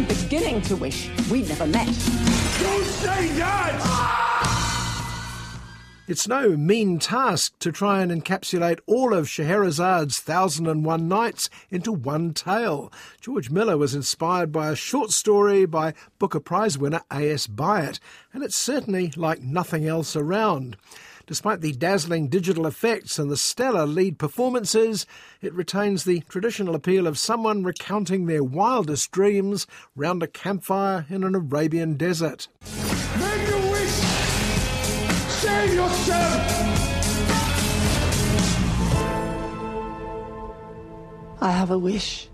Beginning 0.08 0.60
to 0.62 0.76
wish 0.76 1.08
we'd 1.30 1.48
never 1.48 1.66
met. 1.66 1.86
Don't 1.86 2.84
say 2.84 3.28
that! 3.38 3.78
Ah! 3.82 4.26
It's 6.08 6.28
no 6.28 6.56
mean 6.56 7.00
task 7.00 7.58
to 7.58 7.72
try 7.72 8.00
and 8.00 8.12
encapsulate 8.12 8.78
all 8.86 9.12
of 9.12 9.26
Scheherazade's 9.26 10.20
Thousand 10.20 10.68
and 10.68 10.84
One 10.84 11.08
Nights 11.08 11.50
into 11.68 11.90
one 11.90 12.32
tale. 12.32 12.92
George 13.20 13.50
Miller 13.50 13.76
was 13.76 13.92
inspired 13.92 14.52
by 14.52 14.70
a 14.70 14.76
short 14.76 15.10
story 15.10 15.66
by 15.66 15.94
Booker 16.20 16.38
Prize 16.38 16.78
winner 16.78 17.02
A.S. 17.10 17.48
Byatt, 17.48 17.98
and 18.32 18.44
it's 18.44 18.56
certainly 18.56 19.12
like 19.16 19.42
nothing 19.42 19.88
else 19.88 20.14
around. 20.14 20.76
Despite 21.26 21.60
the 21.60 21.72
dazzling 21.72 22.28
digital 22.28 22.68
effects 22.68 23.18
and 23.18 23.28
the 23.28 23.36
stellar 23.36 23.84
lead 23.84 24.16
performances, 24.16 25.06
it 25.42 25.52
retains 25.54 26.04
the 26.04 26.20
traditional 26.28 26.76
appeal 26.76 27.08
of 27.08 27.18
someone 27.18 27.64
recounting 27.64 28.26
their 28.26 28.44
wildest 28.44 29.10
dreams 29.10 29.66
round 29.96 30.22
a 30.22 30.28
campfire 30.28 31.04
in 31.10 31.24
an 31.24 31.34
Arabian 31.34 31.94
desert. 31.94 32.46
Make 33.18 33.48
a 33.48 33.70
wish! 33.72 33.90
Save 35.40 35.74
yourself! 35.74 36.52
I 41.40 41.50
have 41.50 41.72
a 41.72 41.78
wish. 41.78 42.28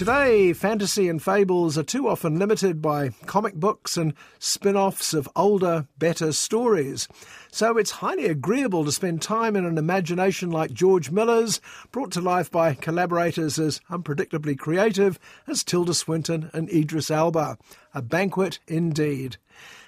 Today, 0.00 0.54
fantasy 0.54 1.10
and 1.10 1.22
fables 1.22 1.76
are 1.76 1.82
too 1.82 2.08
often 2.08 2.38
limited 2.38 2.80
by 2.80 3.10
comic 3.26 3.54
books 3.54 3.98
and 3.98 4.14
spin 4.38 4.74
offs 4.74 5.12
of 5.12 5.28
older, 5.36 5.88
better 5.98 6.32
stories. 6.32 7.06
So 7.52 7.76
it's 7.76 7.90
highly 7.90 8.24
agreeable 8.24 8.86
to 8.86 8.92
spend 8.92 9.20
time 9.20 9.56
in 9.56 9.66
an 9.66 9.76
imagination 9.76 10.50
like 10.50 10.72
George 10.72 11.10
Miller's, 11.10 11.60
brought 11.92 12.12
to 12.12 12.22
life 12.22 12.50
by 12.50 12.72
collaborators 12.72 13.58
as 13.58 13.82
unpredictably 13.90 14.58
creative 14.58 15.18
as 15.46 15.62
Tilda 15.62 15.92
Swinton 15.92 16.48
and 16.54 16.70
Idris 16.70 17.10
Elba. 17.10 17.58
A 17.92 18.00
banquet 18.00 18.58
indeed. 18.66 19.36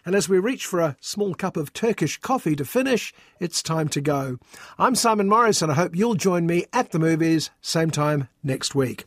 And 0.04 0.14
as 0.14 0.28
we 0.28 0.38
reach 0.38 0.66
for 0.66 0.80
a 0.80 0.96
small 1.00 1.34
cup 1.34 1.56
of 1.56 1.72
Turkish 1.72 2.18
coffee 2.18 2.56
to 2.56 2.66
finish, 2.66 3.14
it's 3.40 3.62
time 3.62 3.88
to 3.88 4.02
go. 4.02 4.36
I'm 4.78 4.94
Simon 4.94 5.30
Morris, 5.30 5.62
and 5.62 5.72
I 5.72 5.76
hope 5.76 5.96
you'll 5.96 6.16
join 6.16 6.44
me 6.44 6.66
at 6.70 6.90
the 6.90 6.98
movies, 6.98 7.48
same 7.62 7.90
time 7.90 8.28
next 8.42 8.74
week. 8.74 9.06